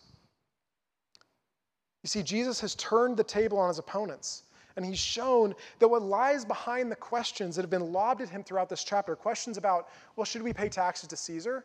You 2.02 2.08
see, 2.08 2.22
Jesus 2.22 2.60
has 2.60 2.74
turned 2.74 3.16
the 3.16 3.24
table 3.24 3.58
on 3.58 3.68
his 3.68 3.78
opponents. 3.78 4.44
And 4.76 4.84
he's 4.84 4.98
shown 4.98 5.54
that 5.78 5.88
what 5.88 6.02
lies 6.02 6.44
behind 6.44 6.90
the 6.90 6.96
questions 6.96 7.56
that 7.56 7.62
have 7.62 7.70
been 7.70 7.92
lobbed 7.92 8.20
at 8.20 8.28
him 8.28 8.44
throughout 8.44 8.68
this 8.68 8.84
chapter 8.84 9.16
questions 9.16 9.56
about, 9.56 9.88
well, 10.14 10.26
should 10.26 10.42
we 10.42 10.52
pay 10.52 10.68
taxes 10.68 11.08
to 11.08 11.16
Caesar? 11.16 11.64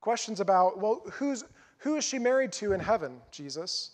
Questions 0.00 0.40
about, 0.40 0.78
well, 0.78 1.02
who's, 1.12 1.44
who 1.78 1.96
is 1.96 2.04
she 2.04 2.18
married 2.18 2.52
to 2.52 2.72
in 2.72 2.80
heaven, 2.80 3.20
Jesus? 3.30 3.92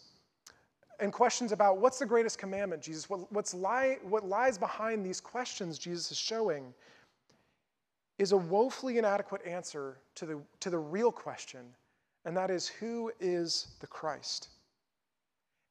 And 1.01 1.13
questions 1.13 1.53
about, 1.53 1.79
what's 1.79 1.99
the 1.99 2.07
greatest 2.07 2.39
commandment, 2.39 2.83
Jesus? 2.83 3.11
What, 3.11 3.31
what's 3.33 3.53
lie, 3.53 3.99
what 4.03 4.27
lies 4.27 4.57
behind 4.57 5.05
these 5.05 5.21
questions 5.21 5.79
Jesus 5.79 6.11
is 6.11 6.17
showing 6.19 6.73
is 8.19 8.33
a 8.33 8.37
woefully 8.37 8.99
inadequate 8.99 9.45
answer 9.47 9.99
to 10.15 10.27
the, 10.27 10.41
to 10.61 10.71
the 10.71 10.79
real 10.79 11.13
question, 11.13 11.61
and 12.25 12.37
that 12.37 12.51
is, 12.51 12.67
who 12.67 13.13
is 13.21 13.69
the 13.81 13.87
Christ? 13.87 14.49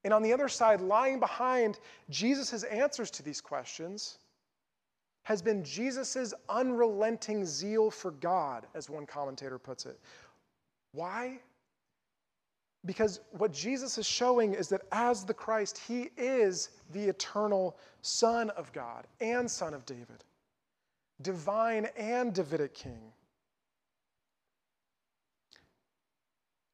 And 0.04 0.14
on 0.14 0.22
the 0.22 0.32
other 0.32 0.48
side, 0.48 0.80
lying 0.80 1.18
behind 1.18 1.80
Jesus' 2.08 2.62
answers 2.62 3.10
to 3.12 3.24
these 3.24 3.40
questions 3.40 4.18
has 5.24 5.42
been 5.42 5.64
Jesus' 5.64 6.32
unrelenting 6.48 7.44
zeal 7.44 7.90
for 7.90 8.12
God, 8.12 8.64
as 8.76 8.88
one 8.88 9.06
commentator 9.06 9.58
puts 9.58 9.84
it. 9.84 9.98
Why? 10.96 11.40
Because 12.86 13.20
what 13.32 13.52
Jesus 13.52 13.98
is 13.98 14.06
showing 14.06 14.54
is 14.54 14.68
that 14.70 14.80
as 14.92 15.24
the 15.24 15.34
Christ, 15.34 15.76
he 15.76 16.08
is 16.16 16.70
the 16.92 17.04
eternal 17.04 17.76
Son 18.00 18.48
of 18.50 18.72
God 18.72 19.06
and 19.20 19.50
Son 19.50 19.74
of 19.74 19.84
David, 19.84 20.24
divine 21.20 21.88
and 21.98 22.32
Davidic 22.32 22.72
King. 22.72 23.12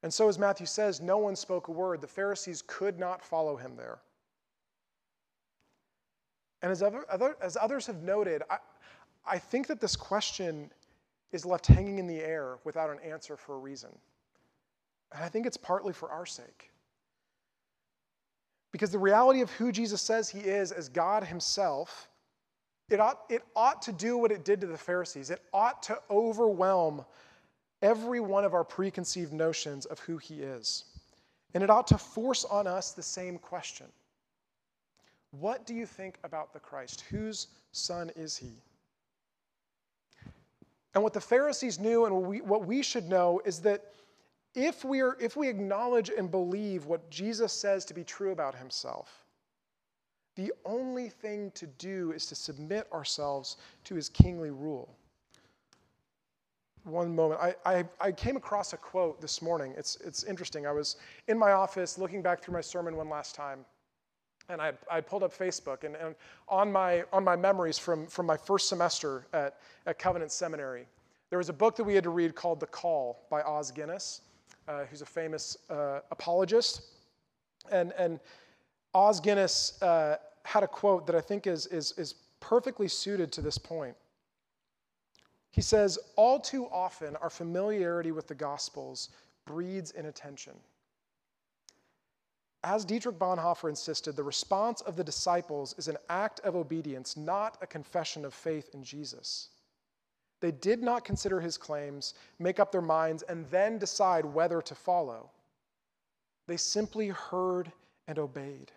And 0.04 0.14
so, 0.14 0.28
as 0.28 0.38
Matthew 0.38 0.66
says, 0.66 1.00
no 1.00 1.18
one 1.18 1.34
spoke 1.34 1.66
a 1.66 1.72
word. 1.72 2.00
The 2.00 2.06
Pharisees 2.06 2.62
could 2.66 3.00
not 3.00 3.24
follow 3.24 3.56
him 3.56 3.74
there. 3.76 3.98
And 6.60 6.70
as, 6.70 6.80
other, 6.80 7.04
other, 7.10 7.36
as 7.42 7.56
others 7.60 7.86
have 7.86 8.02
noted, 8.02 8.42
I, 8.48 8.58
I 9.26 9.38
think 9.38 9.66
that 9.66 9.80
this 9.80 9.96
question 9.96 10.70
is 11.32 11.44
left 11.44 11.66
hanging 11.66 11.98
in 11.98 12.06
the 12.06 12.20
air 12.20 12.58
without 12.64 12.90
an 12.90 12.98
answer 13.00 13.36
for 13.36 13.56
a 13.56 13.58
reason. 13.58 13.90
And 15.14 15.22
I 15.22 15.28
think 15.28 15.46
it's 15.46 15.56
partly 15.56 15.92
for 15.92 16.10
our 16.10 16.26
sake. 16.26 16.70
Because 18.72 18.90
the 18.90 18.98
reality 18.98 19.42
of 19.42 19.50
who 19.52 19.70
Jesus 19.70 20.00
says 20.00 20.30
he 20.30 20.40
is 20.40 20.72
as 20.72 20.88
God 20.88 21.24
himself, 21.24 22.08
it 22.88 23.00
ought, 23.00 23.20
it 23.28 23.42
ought 23.54 23.82
to 23.82 23.92
do 23.92 24.16
what 24.16 24.32
it 24.32 24.44
did 24.44 24.60
to 24.62 24.66
the 24.66 24.78
Pharisees. 24.78 25.30
It 25.30 25.40
ought 25.52 25.82
to 25.84 25.98
overwhelm 26.10 27.04
every 27.82 28.20
one 28.20 28.44
of 28.44 28.54
our 28.54 28.64
preconceived 28.64 29.32
notions 29.32 29.84
of 29.86 29.98
who 30.00 30.16
he 30.16 30.40
is. 30.40 30.84
And 31.54 31.62
it 31.62 31.68
ought 31.68 31.86
to 31.88 31.98
force 31.98 32.44
on 32.44 32.66
us 32.66 32.92
the 32.92 33.02
same 33.02 33.36
question 33.38 33.86
What 35.32 35.66
do 35.66 35.74
you 35.74 35.84
think 35.84 36.18
about 36.24 36.54
the 36.54 36.60
Christ? 36.60 37.04
Whose 37.10 37.48
son 37.72 38.10
is 38.16 38.36
he? 38.36 38.62
And 40.94 41.02
what 41.02 41.12
the 41.12 41.20
Pharisees 41.20 41.78
knew 41.78 42.04
and 42.04 42.14
what 42.14 42.24
we, 42.24 42.40
what 42.40 42.66
we 42.66 42.82
should 42.82 43.08
know 43.08 43.40
is 43.44 43.60
that 43.60 43.82
if 44.54 44.84
we, 44.84 45.00
are, 45.00 45.16
if 45.20 45.36
we 45.36 45.48
acknowledge 45.48 46.10
and 46.10 46.30
believe 46.30 46.86
what 46.86 47.08
Jesus 47.10 47.52
says 47.52 47.84
to 47.86 47.94
be 47.94 48.04
true 48.04 48.32
about 48.32 48.54
himself, 48.54 49.24
the 50.34 50.52
only 50.64 51.08
thing 51.08 51.50
to 51.54 51.66
do 51.66 52.12
is 52.12 52.26
to 52.26 52.34
submit 52.34 52.86
ourselves 52.92 53.56
to 53.84 53.94
his 53.94 54.08
kingly 54.08 54.50
rule 54.50 54.96
one 56.84 57.14
moment. 57.14 57.40
I, 57.40 57.54
I, 57.64 57.84
I, 58.00 58.12
came 58.12 58.36
across 58.36 58.72
a 58.72 58.76
quote 58.76 59.20
this 59.20 59.40
morning. 59.40 59.72
It's, 59.76 59.96
it's 60.04 60.24
interesting. 60.24 60.66
I 60.66 60.72
was 60.72 60.96
in 61.28 61.38
my 61.38 61.52
office 61.52 61.96
looking 61.96 62.22
back 62.22 62.42
through 62.42 62.54
my 62.54 62.60
sermon 62.60 62.96
one 62.96 63.08
last 63.08 63.34
time, 63.34 63.64
and 64.48 64.60
I, 64.60 64.72
I 64.90 65.00
pulled 65.00 65.22
up 65.22 65.32
Facebook, 65.36 65.84
and, 65.84 65.94
and 65.96 66.14
on, 66.48 66.72
my, 66.72 67.04
on 67.12 67.22
my 67.22 67.36
memories 67.36 67.78
from, 67.78 68.06
from 68.06 68.26
my 68.26 68.36
first 68.36 68.68
semester 68.68 69.26
at, 69.32 69.58
at 69.86 69.98
Covenant 69.98 70.32
Seminary, 70.32 70.86
there 71.30 71.38
was 71.38 71.48
a 71.48 71.52
book 71.52 71.76
that 71.76 71.84
we 71.84 71.94
had 71.94 72.04
to 72.04 72.10
read 72.10 72.34
called 72.34 72.58
The 72.58 72.66
Call 72.66 73.26
by 73.30 73.42
Os 73.42 73.70
Guinness, 73.70 74.22
uh, 74.68 74.84
who's 74.84 75.02
a 75.02 75.06
famous 75.06 75.56
uh, 75.70 76.00
apologist. 76.10 76.82
And, 77.70 77.92
and 77.98 78.20
Os 78.94 79.20
Guinness 79.20 79.80
uh, 79.82 80.16
had 80.44 80.62
a 80.62 80.68
quote 80.68 81.06
that 81.06 81.16
I 81.16 81.20
think 81.20 81.46
is, 81.46 81.66
is, 81.66 81.92
is 81.96 82.14
perfectly 82.40 82.88
suited 82.88 83.32
to 83.32 83.40
this 83.40 83.58
point. 83.58 83.96
He 85.50 85.62
says, 85.62 85.98
All 86.16 86.40
too 86.40 86.66
often, 86.72 87.16
our 87.16 87.30
familiarity 87.30 88.10
with 88.10 88.26
the 88.26 88.34
Gospels 88.34 89.10
breeds 89.46 89.92
inattention. 89.92 90.54
As 92.64 92.84
Dietrich 92.84 93.18
Bonhoeffer 93.18 93.68
insisted, 93.68 94.14
the 94.14 94.22
response 94.22 94.82
of 94.82 94.96
the 94.96 95.02
disciples 95.02 95.74
is 95.78 95.88
an 95.88 95.96
act 96.08 96.40
of 96.40 96.54
obedience, 96.54 97.16
not 97.16 97.58
a 97.60 97.66
confession 97.66 98.24
of 98.24 98.32
faith 98.32 98.70
in 98.72 98.84
Jesus. 98.84 99.48
They 100.42 100.50
did 100.50 100.82
not 100.82 101.04
consider 101.04 101.40
his 101.40 101.56
claims, 101.56 102.14
make 102.40 102.58
up 102.58 102.72
their 102.72 102.82
minds, 102.82 103.22
and 103.22 103.48
then 103.48 103.78
decide 103.78 104.24
whether 104.24 104.60
to 104.60 104.74
follow. 104.74 105.30
They 106.48 106.56
simply 106.56 107.08
heard 107.08 107.70
and 108.08 108.18
obeyed. 108.18 108.72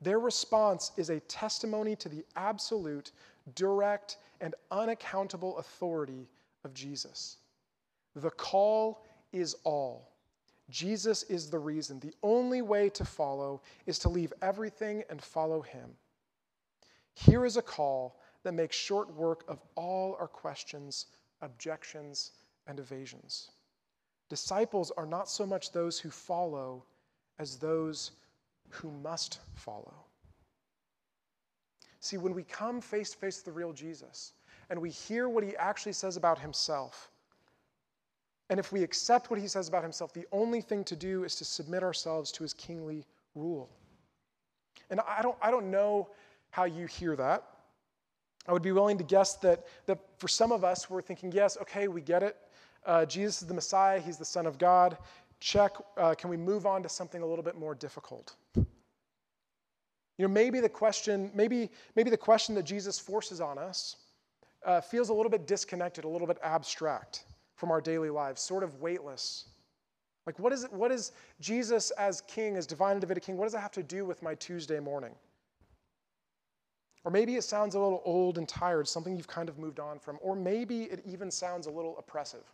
Their 0.00 0.20
response 0.20 0.92
is 0.96 1.10
a 1.10 1.18
testimony 1.20 1.96
to 1.96 2.08
the 2.08 2.24
absolute, 2.36 3.10
direct, 3.56 4.18
and 4.40 4.54
unaccountable 4.70 5.58
authority 5.58 6.28
of 6.64 6.72
Jesus. 6.72 7.38
The 8.14 8.30
call 8.30 9.04
is 9.32 9.56
all. 9.64 10.12
Jesus 10.70 11.24
is 11.24 11.50
the 11.50 11.58
reason. 11.58 11.98
The 11.98 12.14
only 12.22 12.62
way 12.62 12.88
to 12.90 13.04
follow 13.04 13.60
is 13.86 13.98
to 13.98 14.08
leave 14.08 14.32
everything 14.40 15.02
and 15.10 15.20
follow 15.20 15.62
him. 15.62 15.90
Here 17.14 17.44
is 17.44 17.56
a 17.56 17.62
call 17.62 18.21
that 18.44 18.52
makes 18.52 18.76
short 18.76 19.12
work 19.14 19.44
of 19.48 19.60
all 19.74 20.16
our 20.18 20.28
questions, 20.28 21.06
objections, 21.40 22.32
and 22.66 22.78
evasions. 22.78 23.50
Disciples 24.28 24.90
are 24.96 25.06
not 25.06 25.28
so 25.28 25.46
much 25.46 25.72
those 25.72 25.98
who 25.98 26.10
follow 26.10 26.84
as 27.38 27.56
those 27.56 28.12
who 28.68 28.90
must 28.90 29.40
follow. 29.54 29.94
See, 32.00 32.16
when 32.16 32.34
we 32.34 32.42
come 32.42 32.80
face 32.80 33.10
to 33.10 33.16
face 33.16 33.38
with 33.38 33.44
the 33.44 33.52
real 33.52 33.72
Jesus 33.72 34.32
and 34.70 34.80
we 34.80 34.90
hear 34.90 35.28
what 35.28 35.44
he 35.44 35.56
actually 35.56 35.92
says 35.92 36.16
about 36.16 36.38
himself, 36.38 37.10
and 38.50 38.58
if 38.58 38.72
we 38.72 38.82
accept 38.82 39.30
what 39.30 39.40
he 39.40 39.48
says 39.48 39.68
about 39.68 39.82
himself, 39.82 40.12
the 40.12 40.26
only 40.32 40.60
thing 40.60 40.84
to 40.84 40.96
do 40.96 41.24
is 41.24 41.36
to 41.36 41.44
submit 41.44 41.82
ourselves 41.82 42.32
to 42.32 42.42
his 42.42 42.52
kingly 42.52 43.06
rule. 43.34 43.70
And 44.90 45.00
I 45.00 45.22
don't, 45.22 45.36
I 45.40 45.50
don't 45.50 45.70
know 45.70 46.10
how 46.50 46.64
you 46.64 46.86
hear 46.86 47.16
that. 47.16 47.44
I 48.46 48.52
would 48.52 48.62
be 48.62 48.72
willing 48.72 48.98
to 48.98 49.04
guess 49.04 49.34
that, 49.36 49.66
that 49.86 49.98
for 50.18 50.28
some 50.28 50.52
of 50.52 50.64
us, 50.64 50.90
we're 50.90 51.02
thinking, 51.02 51.30
yes, 51.32 51.56
okay, 51.60 51.88
we 51.88 52.00
get 52.00 52.22
it. 52.22 52.36
Uh, 52.84 53.06
Jesus 53.06 53.42
is 53.42 53.48
the 53.48 53.54
Messiah, 53.54 54.00
he's 54.00 54.16
the 54.16 54.24
Son 54.24 54.46
of 54.46 54.58
God. 54.58 54.98
Check. 55.38 55.72
Uh, 55.96 56.14
can 56.14 56.30
we 56.30 56.36
move 56.36 56.66
on 56.66 56.82
to 56.82 56.88
something 56.88 57.22
a 57.22 57.26
little 57.26 57.44
bit 57.44 57.56
more 57.56 57.74
difficult? 57.74 58.34
You 58.54 60.28
know, 60.28 60.28
maybe 60.28 60.60
the 60.60 60.68
question, 60.68 61.30
maybe, 61.34 61.70
maybe 61.96 62.10
the 62.10 62.16
question 62.16 62.54
that 62.56 62.64
Jesus 62.64 62.98
forces 62.98 63.40
on 63.40 63.58
us 63.58 63.96
uh, 64.64 64.80
feels 64.80 65.08
a 65.08 65.14
little 65.14 65.30
bit 65.30 65.46
disconnected, 65.46 66.04
a 66.04 66.08
little 66.08 66.26
bit 66.26 66.38
abstract 66.42 67.24
from 67.56 67.70
our 67.70 67.80
daily 67.80 68.10
lives, 68.10 68.40
sort 68.40 68.62
of 68.62 68.80
weightless. 68.80 69.46
Like, 70.26 70.38
what 70.38 70.52
is 70.52 70.64
it, 70.64 70.72
what 70.72 70.92
is 70.92 71.12
Jesus 71.40 71.90
as 71.92 72.20
king, 72.22 72.56
as 72.56 72.66
divine 72.66 72.92
and 72.92 73.00
Davidic 73.00 73.24
king, 73.24 73.36
what 73.36 73.44
does 73.44 73.52
that 73.52 73.60
have 73.60 73.72
to 73.72 73.82
do 73.82 74.04
with 74.04 74.22
my 74.22 74.34
Tuesday 74.36 74.78
morning? 74.78 75.14
Or 77.04 77.10
maybe 77.10 77.34
it 77.34 77.42
sounds 77.42 77.74
a 77.74 77.80
little 77.80 78.02
old 78.04 78.38
and 78.38 78.48
tired, 78.48 78.86
something 78.86 79.16
you've 79.16 79.26
kind 79.26 79.48
of 79.48 79.58
moved 79.58 79.80
on 79.80 79.98
from. 79.98 80.18
Or 80.20 80.36
maybe 80.36 80.84
it 80.84 81.02
even 81.04 81.30
sounds 81.30 81.66
a 81.66 81.70
little 81.70 81.96
oppressive. 81.98 82.44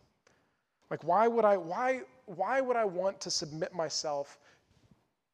Like, 0.89 1.03
why 1.03 1.27
would 1.27 1.45
I, 1.45 1.55
why, 1.57 2.01
why 2.25 2.61
would 2.61 2.75
I 2.75 2.85
want 2.85 3.19
to 3.21 3.29
submit 3.29 3.73
myself 3.73 4.39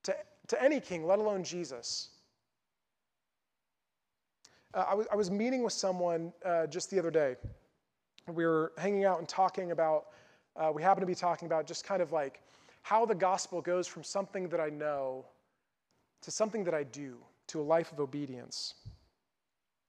to, 0.04 0.16
to 0.48 0.62
any 0.62 0.82
king, 0.82 1.08
let 1.08 1.20
alone 1.20 1.44
Jesus? 1.44 2.10
Uh, 4.74 4.86
I, 4.90 4.94
was, 4.94 5.08
I 5.12 5.16
was 5.16 5.32
meeting 5.32 5.64
with 5.64 5.72
someone 5.72 6.34
uh, 6.44 6.68
just 6.68 6.92
the 6.92 7.00
other 7.00 7.12
day. 7.12 7.38
We 8.28 8.46
were 8.46 8.74
hanging 8.78 9.06
out 9.06 9.20
and 9.20 9.30
talking 9.30 9.72
about, 9.72 10.08
uh, 10.58 10.72
we 10.74 10.84
happened 10.84 11.04
to 11.04 11.08
be 11.08 11.16
talking 11.16 11.46
about 11.46 11.66
just 11.66 11.86
kind 11.86 12.02
of 12.02 12.12
like 12.12 12.42
how 12.82 13.06
the 13.06 13.16
gospel 13.16 13.62
goes 13.62 13.88
from 13.88 14.04
something 14.04 14.50
that 14.50 14.60
I 14.60 14.70
know 14.70 15.26
to 16.22 16.32
something 16.32 16.64
that 16.66 16.74
I 16.74 16.84
do, 16.84 17.18
to 17.48 17.62
a 17.62 17.64
life 17.64 17.92
of 17.92 18.00
obedience. 18.00 18.74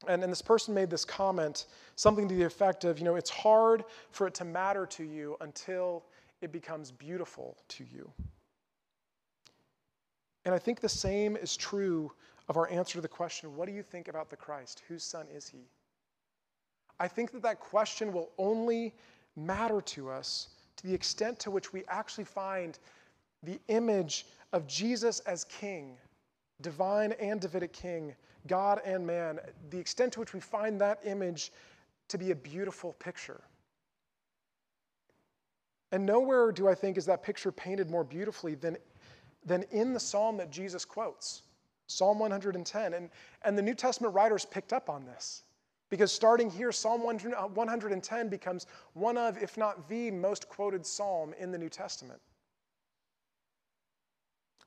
And, 0.07 0.23
and 0.23 0.31
this 0.31 0.43
person 0.43 0.75
made 0.75 0.91
this 0.91 1.05
comment, 1.05 1.67
something 1.97 2.29
to 2.29 2.35
the 2.35 2.45
effect 2.45 2.85
of, 2.85 2.99
you 2.99 3.05
know, 3.05 3.17
it's 3.17 3.31
hard 3.31 3.85
for 4.11 4.27
it 4.27 4.35
to 4.35 4.45
matter 4.45 4.87
to 4.87 5.05
you 5.05 5.37
until 5.41 6.05
it 6.43 6.53
becomes 6.53 6.91
beautiful 6.91 7.57
to 7.69 7.85
you. 7.85 8.11
And 10.45 10.55
I 10.55 10.59
think 10.59 10.81
the 10.81 10.89
same 10.89 11.37
is 11.37 11.57
true 11.57 12.13
of 12.49 12.57
our 12.57 12.71
answer 12.71 12.95
to 12.95 13.01
the 13.01 13.09
question 13.09 13.57
what 13.57 13.67
do 13.67 13.75
you 13.75 13.83
think 13.83 14.09
about 14.09 14.31
the 14.31 14.37
Christ? 14.37 14.83
Whose 14.87 15.03
son 15.03 15.27
is 15.35 15.49
he? 15.49 15.67
I 17.01 17.09
think 17.09 17.33
that 17.33 17.43
that 17.43 17.61
question 17.61 18.13
will 18.13 18.31
only 18.39 18.95
matter 19.35 19.81
to 19.81 20.09
us 20.09 20.49
to 20.77 20.87
the 20.87 20.95
extent 20.95 21.39
to 21.41 21.51
which 21.51 21.73
we 21.73 21.83
actually 21.89 22.25
find 22.25 22.79
the 23.43 23.59
image 23.69 24.27
of 24.53 24.67
Jesus 24.67 25.21
as 25.21 25.45
king 25.45 25.97
divine 26.61 27.13
and 27.13 27.41
Davidic 27.41 27.73
king, 27.73 28.15
God 28.47 28.81
and 28.85 29.07
man, 29.07 29.41
the 29.71 29.79
extent 29.79 30.13
to 30.15 30.21
which 30.21 30.35
we 30.35 30.41
find 30.41 30.81
that 30.81 31.01
image 31.05 31.53
to 32.09 32.19
be 32.19 32.31
a 32.31 32.35
beautiful 32.35 32.93
picture. 32.95 33.41
And 35.93 36.05
nowhere 36.05 36.53
do 36.53 36.69
I 36.69 36.75
think 36.75 36.97
is 36.97 37.07
that 37.07 37.23
picture 37.23 37.53
painted 37.53 37.91
more 37.91 38.05
beautifully 38.05 38.55
than, 38.55 38.77
than 39.45 39.65
in 39.71 39.93
the 39.93 40.01
psalm 40.01 40.37
that 40.39 40.51
Jesus 40.51 40.85
quotes, 40.85 41.43
Psalm 41.87 42.19
110. 42.19 42.95
And, 42.95 43.11
and 43.43 43.57
the 43.57 43.63
New 43.63 43.75
Testament 43.75 44.15
writers 44.15 44.45
picked 44.45 44.73
up 44.73 44.91
on 44.91 45.05
this. 45.05 45.45
Because 45.89 46.11
starting 46.11 46.51
here, 46.51 46.73
Psalm 46.73 47.03
110 47.03 48.29
becomes 48.29 48.67
one 48.95 49.17
of, 49.17 49.41
if 49.41 49.57
not 49.57 49.89
the 49.89 50.11
most 50.11 50.49
quoted 50.49 50.85
psalm 50.85 51.33
in 51.39 51.53
the 51.53 51.59
New 51.59 51.69
Testament. 51.69 52.21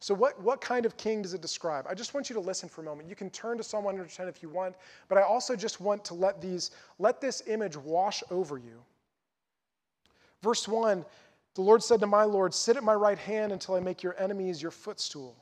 So, 0.02 0.14
what, 0.14 0.42
what 0.42 0.62
kind 0.62 0.86
of 0.86 0.96
king 0.96 1.22
does 1.22 1.34
it 1.34 1.42
describe? 1.42 1.86
I 1.90 1.94
just 1.94 2.14
want 2.14 2.30
you 2.30 2.34
to 2.36 2.40
listen 2.40 2.70
for 2.70 2.82
a 2.82 2.84
moment. 2.86 3.10
You 3.10 3.16
can 3.16 3.30
turn 3.30 3.58
to 3.58 3.64
Psalm 3.64 3.84
110 3.84 4.28
if 4.30 4.42
you 4.42 4.48
want, 4.48 4.76
but 5.10 5.18
I 5.18 5.24
also 5.24 5.56
just 5.56 5.82
want 5.82 6.06
to 6.06 6.14
let 6.14 6.42
these, 6.42 6.72
let 7.00 7.20
this 7.20 7.44
image 7.48 7.76
wash 7.76 8.24
over 8.32 8.58
you. 8.58 8.82
Verse 10.42 10.68
1 10.68 11.04
The 11.56 11.62
Lord 11.62 11.84
said 11.84 12.00
to 12.00 12.08
my 12.08 12.24
Lord, 12.24 12.54
Sit 12.54 12.78
at 12.78 12.84
my 12.84 12.94
right 12.94 13.20
hand 13.20 13.52
until 13.52 13.76
I 13.76 13.82
make 13.82 14.02
your 14.02 14.16
enemies 14.18 14.62
your 14.62 14.72
footstool. 14.72 15.36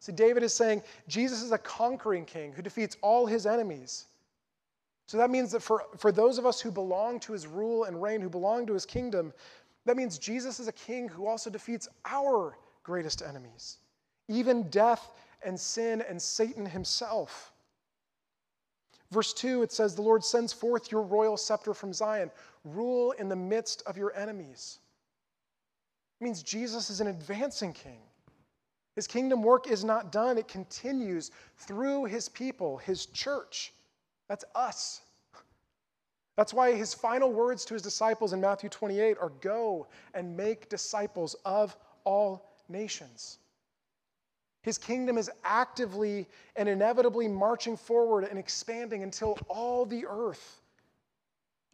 See, 0.00 0.12
David 0.12 0.42
is 0.42 0.54
saying 0.54 0.82
Jesus 1.06 1.42
is 1.42 1.52
a 1.52 1.58
conquering 1.58 2.24
king 2.24 2.52
who 2.52 2.62
defeats 2.62 2.96
all 3.02 3.26
his 3.26 3.46
enemies. 3.46 4.06
So 5.06 5.18
that 5.18 5.28
means 5.28 5.52
that 5.52 5.62
for, 5.62 5.84
for 5.96 6.12
those 6.12 6.38
of 6.38 6.46
us 6.46 6.60
who 6.60 6.70
belong 6.70 7.18
to 7.20 7.32
his 7.32 7.46
rule 7.46 7.84
and 7.84 8.00
reign, 8.00 8.20
who 8.20 8.28
belong 8.28 8.66
to 8.66 8.74
his 8.74 8.86
kingdom, 8.86 9.32
that 9.86 9.96
means 9.96 10.18
Jesus 10.18 10.60
is 10.60 10.68
a 10.68 10.72
king 10.72 11.08
who 11.08 11.26
also 11.26 11.50
defeats 11.50 11.88
our 12.04 12.56
greatest 12.88 13.20
enemies, 13.20 13.76
even 14.28 14.62
death 14.70 15.12
and 15.44 15.60
sin 15.60 16.02
and 16.08 16.20
Satan 16.20 16.64
himself. 16.64 17.52
Verse 19.10 19.34
2, 19.34 19.62
it 19.62 19.72
says, 19.72 19.94
The 19.94 20.00
Lord 20.00 20.24
sends 20.24 20.54
forth 20.54 20.90
your 20.90 21.02
royal 21.02 21.36
scepter 21.36 21.74
from 21.74 21.92
Zion. 21.92 22.30
Rule 22.64 23.12
in 23.12 23.28
the 23.28 23.36
midst 23.36 23.82
of 23.86 23.98
your 23.98 24.14
enemies. 24.16 24.78
It 26.18 26.24
means 26.24 26.42
Jesus 26.42 26.88
is 26.88 27.02
an 27.02 27.08
advancing 27.08 27.74
king. 27.74 28.00
His 28.96 29.06
kingdom 29.06 29.42
work 29.42 29.70
is 29.70 29.84
not 29.84 30.10
done, 30.10 30.38
it 30.38 30.48
continues 30.48 31.30
through 31.58 32.06
his 32.06 32.30
people, 32.30 32.78
his 32.78 33.04
church. 33.06 33.74
That's 34.28 34.46
us. 34.54 35.02
That's 36.36 36.54
why 36.54 36.72
his 36.72 36.94
final 36.94 37.32
words 37.32 37.66
to 37.66 37.74
his 37.74 37.82
disciples 37.82 38.32
in 38.32 38.40
Matthew 38.40 38.70
28 38.70 39.18
are 39.20 39.32
go 39.42 39.88
and 40.14 40.34
make 40.34 40.70
disciples 40.70 41.36
of 41.44 41.76
all 42.04 42.47
nations. 42.68 43.38
His 44.62 44.78
kingdom 44.78 45.16
is 45.16 45.30
actively 45.44 46.26
and 46.56 46.68
inevitably 46.68 47.28
marching 47.28 47.76
forward 47.76 48.24
and 48.24 48.38
expanding 48.38 49.02
until 49.02 49.38
all 49.48 49.86
the 49.86 50.04
earth 50.06 50.60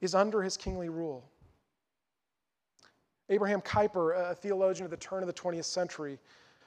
is 0.01 0.15
under 0.15 0.43
his 0.43 0.57
kingly 0.57 0.89
rule. 0.89 1.25
Abraham 3.31 3.63
Kuyper, 3.63 4.31
a 4.31 4.35
theologian 4.35 4.85
of 4.85 4.91
the 4.91 4.97
turn 4.99 5.23
of 5.23 5.27
the 5.27 5.33
20th 5.33 5.65
century, 5.65 6.19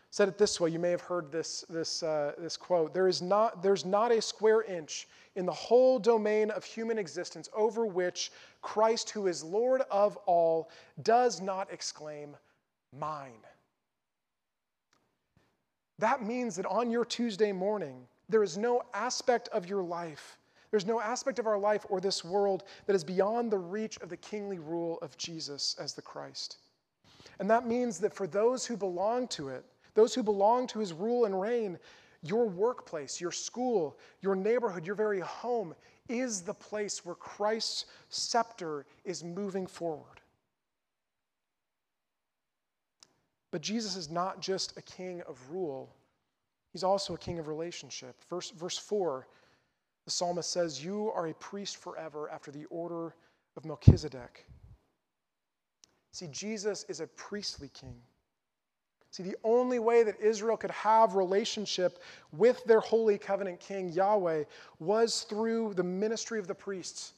said 0.10 0.28
it 0.28 0.38
this 0.38 0.60
way. 0.60 0.70
You 0.70 0.80
may 0.80 0.90
have 0.90 1.02
heard 1.02 1.32
this, 1.32 1.63
this, 1.70 2.02
uh, 2.02 2.34
this 2.38 2.58
quote 2.58 2.94
there 2.94 3.08
is 3.08 3.22
not, 3.22 3.62
There's 3.62 3.86
not 3.86 4.12
a 4.12 4.22
square 4.22 4.63
inch 4.63 5.08
in 5.36 5.46
the 5.46 5.54
whole 5.54 6.00
domain 6.00 6.50
of 6.50 6.63
human 6.63 6.98
existence 6.98 7.48
over 7.54 7.86
which 7.86 8.32
Christ, 8.62 9.12
who 9.12 9.28
is 9.28 9.44
Lord 9.44 9.82
of 9.92 10.18
all, 10.26 10.70
does 11.04 11.42
not 11.42 11.72
exclaim, 11.72 12.36
Mine. 12.98 13.44
That 16.00 16.24
means 16.24 16.56
that 16.56 16.66
on 16.66 16.92
your 16.92 17.06
Tuesday 17.06 17.52
morning, 17.52 18.08
there 18.30 18.44
is 18.44 18.58
no 18.58 18.84
aspect 18.94 19.48
of 19.50 19.68
your 19.68 19.84
life, 19.84 20.38
there's 20.70 20.86
no 20.86 21.00
aspect 21.00 21.40
of 21.40 21.48
our 21.48 21.58
life 21.58 21.86
or 21.90 22.02
this 22.02 22.24
world 22.26 22.64
that 22.86 22.96
is 22.96 23.04
beyond 23.04 23.52
the 23.52 23.58
reach 23.58 23.98
of 24.02 24.10
the 24.10 24.18
kingly 24.18 24.60
rule 24.60 25.00
of 25.02 25.18
Jesus 25.18 25.76
as 25.80 25.94
the 25.94 26.02
Christ. 26.02 26.58
And 27.40 27.50
that 27.50 27.66
means 27.66 28.00
that 28.00 28.14
for 28.14 28.28
those 28.28 28.66
who 28.66 28.76
belong 28.76 29.28
to 29.30 29.50
it, 29.50 29.64
those 29.94 30.14
who 30.14 30.24
belong 30.24 30.68
to 30.68 30.80
his 30.80 30.94
rule 30.94 31.26
and 31.26 31.40
reign, 31.40 31.80
your 32.22 32.48
workplace, 32.48 33.22
your 33.22 33.32
school, 33.32 33.98
your 34.22 34.36
neighborhood, 34.36 34.86
your 34.86 34.96
very 34.96 35.20
home 35.20 35.74
is 36.10 36.42
the 36.42 36.54
place 36.54 37.06
where 37.06 37.16
Christ's 37.16 37.86
scepter 38.10 38.86
is 39.06 39.24
moving 39.24 39.68
forward. 39.68 40.17
But 43.52 43.62
Jesus 43.62 43.96
is 43.96 44.10
not 44.10 44.42
just 44.42 44.78
a 44.78 44.82
king 44.82 45.22
of 45.28 45.40
rule, 45.50 45.96
he's 46.74 46.84
also 46.84 47.14
a 47.14 47.18
king 47.18 47.40
of 47.40 47.48
relationship. 47.48 48.16
Verse, 48.30 48.52
verse 48.52 48.78
4, 48.78 49.28
the 50.06 50.12
psalmist 50.12 50.52
says, 50.52 50.84
You 50.84 51.12
are 51.16 51.28
a 51.28 51.34
priest 51.34 51.78
forever 51.78 52.30
after 52.30 52.52
the 52.52 52.66
order 52.66 53.14
of 53.56 53.66
Melchizedek. 53.66 54.46
See, 56.12 56.28
Jesus 56.32 56.86
is 56.90 57.00
a 57.00 57.08
priestly 57.08 57.70
king. 57.74 57.96
See, 59.12 59.24
the 59.24 59.38
only 59.44 59.80
way 59.80 60.04
that 60.04 60.20
Israel 60.20 60.58
could 60.58 60.72
have 60.72 61.16
relationship 61.16 62.00
with 62.34 62.64
their 62.66 62.80
holy 62.80 63.18
covenant 63.18 63.60
king, 63.60 63.90
Yahweh, 63.90 64.44
was 64.80 65.24
through 65.24 65.74
the 65.74 65.84
ministry 65.84 66.40
of 66.40 66.48
the 66.48 66.56
priests, 66.56 67.14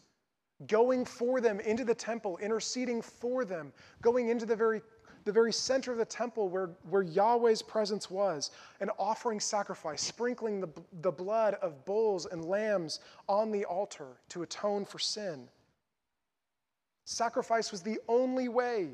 going 0.67 1.03
for 1.03 1.41
them 1.41 1.59
into 1.59 1.83
the 1.83 1.95
temple, 1.95 2.37
interceding 2.37 3.01
for 3.01 3.43
them, 3.43 3.73
going 4.01 4.29
into 4.29 4.45
the 4.45 4.55
very 4.55 4.81
the 5.25 5.31
very 5.31 5.53
center 5.53 5.91
of 5.91 5.97
the 5.97 6.05
temple 6.05 6.49
where, 6.49 6.71
where 6.89 7.03
Yahweh's 7.03 7.61
presence 7.61 8.09
was, 8.09 8.51
and 8.79 8.89
offering 8.97 9.39
sacrifice, 9.39 10.01
sprinkling 10.01 10.61
the, 10.61 10.69
the 11.01 11.11
blood 11.11 11.55
of 11.55 11.85
bulls 11.85 12.25
and 12.25 12.45
lambs 12.45 12.99
on 13.27 13.51
the 13.51 13.65
altar 13.65 14.17
to 14.29 14.43
atone 14.43 14.85
for 14.85 14.99
sin. 14.99 15.47
Sacrifice 17.05 17.71
was 17.71 17.81
the 17.81 17.99
only 18.07 18.49
way 18.49 18.89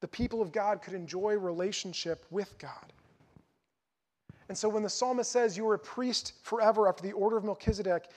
the 0.00 0.08
people 0.08 0.42
of 0.42 0.50
God 0.50 0.82
could 0.82 0.94
enjoy 0.94 1.34
relationship 1.34 2.24
with 2.30 2.56
God. 2.58 2.92
And 4.48 4.58
so 4.58 4.68
when 4.68 4.82
the 4.82 4.90
psalmist 4.90 5.30
says, 5.30 5.56
You 5.56 5.68
are 5.68 5.74
a 5.74 5.78
priest 5.78 6.34
forever 6.42 6.88
after 6.88 7.02
the 7.02 7.12
order 7.12 7.36
of 7.36 7.44
Melchizedek, 7.44 8.08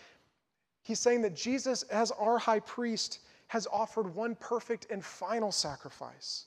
he's 0.82 1.00
saying 1.00 1.22
that 1.22 1.36
Jesus, 1.36 1.84
as 1.84 2.12
our 2.12 2.38
high 2.38 2.62
priest, 2.62 3.20
has 3.48 3.68
offered 3.72 4.14
one 4.16 4.36
perfect 4.36 4.88
and 4.90 5.04
final 5.06 5.52
sacrifice 5.52 6.46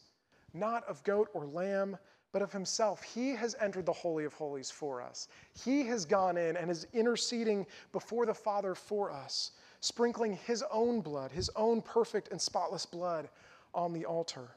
not 0.54 0.84
of 0.84 1.02
goat 1.04 1.28
or 1.34 1.46
lamb, 1.46 1.96
but 2.32 2.42
of 2.42 2.52
himself. 2.52 3.02
He 3.02 3.30
has 3.30 3.56
entered 3.60 3.86
the 3.86 3.92
Holy 3.92 4.24
of 4.24 4.34
Holies 4.34 4.70
for 4.70 5.00
us. 5.00 5.28
He 5.64 5.86
has 5.86 6.04
gone 6.04 6.36
in 6.36 6.56
and 6.56 6.70
is 6.70 6.86
interceding 6.92 7.66
before 7.92 8.26
the 8.26 8.34
Father 8.34 8.74
for 8.74 9.10
us, 9.10 9.52
sprinkling 9.80 10.38
his 10.46 10.62
own 10.70 11.00
blood, 11.00 11.32
his 11.32 11.50
own 11.56 11.80
perfect 11.80 12.30
and 12.30 12.40
spotless 12.40 12.84
blood 12.84 13.28
on 13.74 13.92
the 13.92 14.04
altar. 14.04 14.50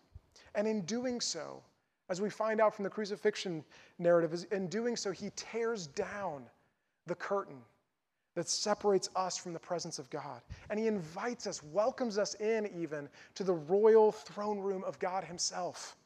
And 0.56 0.68
in 0.68 0.82
doing 0.82 1.22
so, 1.22 1.62
as 2.10 2.20
we 2.20 2.30
find 2.30 2.60
out 2.60 2.76
from 2.76 2.84
the 2.84 2.90
crucifixion 2.90 3.64
narrative, 3.98 4.46
in 4.52 4.68
doing 4.68 4.98
so, 4.98 5.12
he 5.12 5.32
tears 5.36 5.88
down 5.88 6.44
the 7.08 7.16
curtain 7.16 7.62
that 8.36 8.48
separates 8.48 9.10
us 9.16 9.38
from 9.38 9.54
the 9.54 9.60
presence 9.60 10.00
of 10.00 10.10
God. 10.10 10.42
And 10.70 10.80
he 10.80 10.88
invites 10.88 11.48
us, 11.48 11.62
welcomes 11.64 12.18
us 12.18 12.34
in 12.36 12.70
even 12.76 13.10
to 13.36 13.44
the 13.44 13.54
royal 13.54 14.12
throne 14.12 14.60
room 14.60 14.84
of 14.86 15.00
God 15.00 15.24
himself 15.24 15.98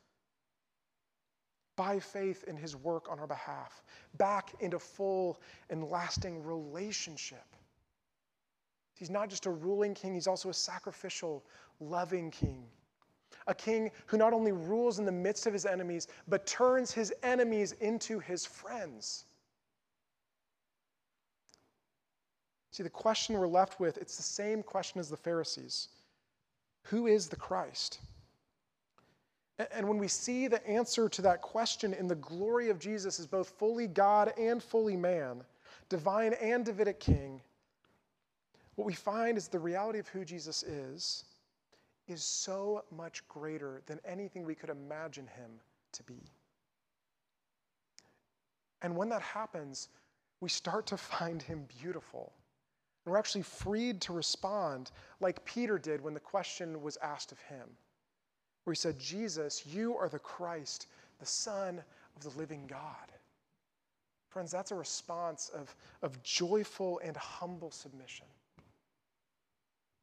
by 1.76 2.00
faith 2.00 2.46
in 2.48 2.56
his 2.56 2.76
work 2.76 3.12
on 3.12 3.20
our 3.20 3.28
behalf, 3.28 3.84
back 4.18 4.54
into 4.62 4.80
full 4.80 5.40
and 5.70 5.84
lasting 5.90 6.44
relationship. 6.44 7.46
He's 8.98 9.10
not 9.10 9.30
just 9.30 9.46
a 9.46 9.52
ruling 9.52 9.94
king, 9.94 10.14
he's 10.14 10.28
also 10.28 10.50
a 10.50 10.54
sacrificial, 10.54 11.44
loving 11.80 12.32
king. 12.32 12.64
A 13.48 13.54
king 13.54 13.92
who 14.08 14.18
not 14.18 14.34
only 14.34 14.54
rules 14.54 15.00
in 15.00 15.06
the 15.06 15.12
midst 15.12 15.46
of 15.46 15.54
his 15.54 15.66
enemies, 15.66 16.08
but 16.28 16.48
turns 16.48 16.92
his 16.92 17.14
enemies 17.22 17.74
into 17.74 18.20
his 18.20 18.46
friends. 18.46 19.26
See, 22.76 22.84
the 22.84 22.90
question 22.90 23.40
we're 23.40 23.48
left 23.48 23.80
with, 23.80 23.98
it's 24.00 24.18
the 24.18 24.22
same 24.22 24.62
question 24.62 25.00
as 25.00 25.10
the 25.10 25.16
Pharisees 25.16 25.88
Who 26.88 27.08
is 27.08 27.30
the 27.30 27.38
Christ? 27.38 28.02
And 29.72 29.88
when 29.88 29.98
we 29.98 30.10
see 30.10 30.50
the 30.50 30.68
answer 30.68 31.08
to 31.08 31.22
that 31.22 31.42
question 31.42 31.94
in 31.94 32.10
the 32.10 32.16
glory 32.16 32.70
of 32.70 32.78
Jesus 32.78 33.18
as 33.18 33.28
both 33.28 33.48
fully 33.48 33.88
God 33.88 34.34
and 34.38 34.62
fully 34.62 34.98
man, 34.98 35.42
divine 35.88 36.34
and 36.34 36.66
Davidic 36.66 37.00
king, 37.00 37.40
what 38.76 38.84
we 38.84 38.94
find 38.94 39.38
is 39.38 39.48
the 39.48 39.58
reality 39.58 40.00
of 40.00 40.10
who 40.10 40.26
Jesus 40.26 40.62
is 40.64 41.24
is 42.10 42.26
so 42.26 42.84
much 42.92 43.26
greater 43.30 43.84
than 43.86 44.02
anything 44.04 44.44
we 44.44 44.54
could 44.54 44.70
imagine 44.70 45.28
him 45.28 45.62
to 45.94 46.04
be. 46.04 46.20
And 48.82 48.98
when 48.98 49.08
that 49.08 49.22
happens, 49.22 49.88
we 50.42 50.50
start 50.50 50.86
to 50.88 50.98
find 50.98 51.42
him 51.42 51.66
beautiful. 51.80 52.34
And 53.06 53.12
we're 53.12 53.20
actually 53.20 53.44
freed 53.44 54.02
to 54.02 54.14
respond 54.14 54.92
like 55.20 55.46
Peter 55.46 55.78
did 55.78 56.02
when 56.02 56.14
the 56.14 56.20
question 56.20 56.82
was 56.82 56.98
asked 56.98 57.32
of 57.32 57.40
him, 57.42 57.68
where 58.64 58.74
he 58.74 58.78
said, 58.78 59.00
Jesus, 59.00 59.66
you 59.66 59.96
are 59.96 60.10
the 60.10 60.20
Christ, 60.20 60.88
the 61.20 61.26
Son 61.26 61.84
of 62.16 62.24
the 62.24 62.38
living 62.38 62.66
God. 62.68 63.12
Friends, 64.30 64.52
that's 64.52 64.72
a 64.72 64.76
response 64.76 65.50
of, 65.54 65.74
of 66.02 66.22
joyful 66.24 67.00
and 67.04 67.16
humble 67.16 67.72
submission. 67.72 68.26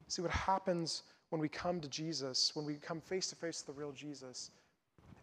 See 0.07 0.21
what 0.21 0.31
happens 0.31 1.03
when 1.29 1.41
we 1.41 1.49
come 1.49 1.81
to 1.81 1.87
Jesus, 1.89 2.55
when 2.55 2.65
we 2.65 2.75
come 2.75 3.01
face 3.01 3.27
to 3.27 3.35
face 3.35 3.63
with 3.65 3.75
the 3.75 3.79
real 3.79 3.91
Jesus, 3.91 4.51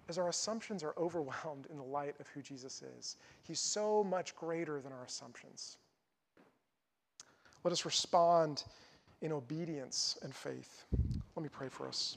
is 0.09 0.19
our 0.19 0.29
assumptions 0.29 0.83
are 0.83 0.95
overwhelmed 0.99 1.67
in 1.71 1.77
the 1.79 1.83
light 1.83 2.15
of 2.21 2.29
who 2.29 2.43
Jesus 2.43 2.83
is. 2.99 3.17
He's 3.43 3.61
so 3.61 4.05
much 4.05 4.37
greater 4.37 4.81
than 4.81 4.93
our 4.93 5.05
assumptions. 5.05 5.79
Let 7.65 7.73
us 7.73 7.85
respond 7.85 8.65
in 9.21 9.33
obedience 9.33 10.19
and 10.23 10.35
faith. 10.35 10.85
Let 11.37 11.43
me 11.43 11.51
pray 11.53 11.69
for 11.69 11.87
us. 11.87 12.17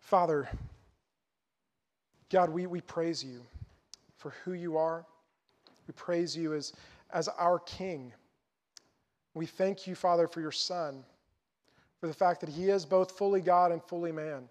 Father, 0.00 0.48
God, 2.30 2.50
we, 2.50 2.66
we 2.66 2.80
praise 2.80 3.24
you 3.24 3.40
for 4.16 4.34
who 4.44 4.52
you 4.52 4.76
are. 4.76 5.04
We 5.86 5.92
praise 5.92 6.36
you 6.36 6.54
as, 6.54 6.72
as 7.12 7.28
our 7.28 7.58
King. 7.60 8.12
We 9.34 9.46
thank 9.46 9.86
you, 9.86 9.94
Father, 9.94 10.26
for 10.26 10.40
your 10.40 10.52
Son, 10.52 11.04
for 12.00 12.06
the 12.06 12.14
fact 12.14 12.40
that 12.40 12.48
he 12.48 12.70
is 12.70 12.84
both 12.84 13.12
fully 13.12 13.40
God 13.40 13.70
and 13.70 13.82
fully 13.82 14.12
man, 14.12 14.48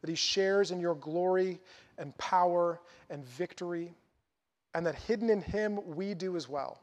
that 0.00 0.08
he 0.08 0.16
shares 0.16 0.70
in 0.70 0.80
your 0.80 0.94
glory 0.94 1.60
and 1.98 2.16
power 2.16 2.80
and 3.10 3.24
victory, 3.24 3.92
and 4.74 4.84
that 4.86 4.94
hidden 4.94 5.30
in 5.30 5.40
him 5.40 5.80
we 5.96 6.14
do 6.14 6.36
as 6.36 6.48
well. 6.48 6.80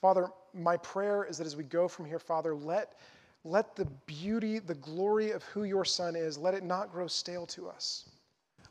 Father, 0.00 0.28
my 0.54 0.76
prayer 0.78 1.24
is 1.24 1.38
that 1.38 1.46
as 1.46 1.56
we 1.56 1.64
go 1.64 1.86
from 1.86 2.06
here, 2.06 2.18
Father, 2.18 2.54
let, 2.54 2.98
let 3.44 3.76
the 3.76 3.84
beauty, 4.06 4.58
the 4.58 4.74
glory 4.76 5.30
of 5.30 5.42
who 5.44 5.64
your 5.64 5.84
Son 5.84 6.16
is, 6.16 6.38
let 6.38 6.54
it 6.54 6.64
not 6.64 6.90
grow 6.90 7.06
stale 7.06 7.46
to 7.46 7.68
us. 7.68 8.08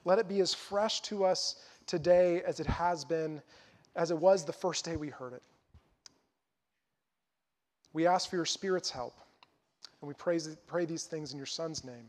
Let 0.05 0.17
it 0.17 0.27
be 0.27 0.39
as 0.39 0.53
fresh 0.53 1.01
to 1.01 1.23
us 1.23 1.63
today 1.85 2.41
as 2.43 2.59
it 2.59 2.67
has 2.67 3.05
been, 3.05 3.41
as 3.95 4.11
it 4.11 4.17
was 4.17 4.43
the 4.43 4.53
first 4.53 4.85
day 4.85 4.95
we 4.95 5.09
heard 5.09 5.33
it. 5.33 5.43
We 7.93 8.07
ask 8.07 8.29
for 8.29 8.35
your 8.35 8.45
Spirit's 8.45 8.89
help, 8.89 9.19
and 10.01 10.07
we 10.07 10.13
praise, 10.13 10.55
pray 10.67 10.85
these 10.85 11.03
things 11.03 11.31
in 11.31 11.37
your 11.37 11.47
Son's 11.47 11.83
name. 11.83 12.05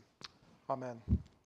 Amen. 0.69 1.01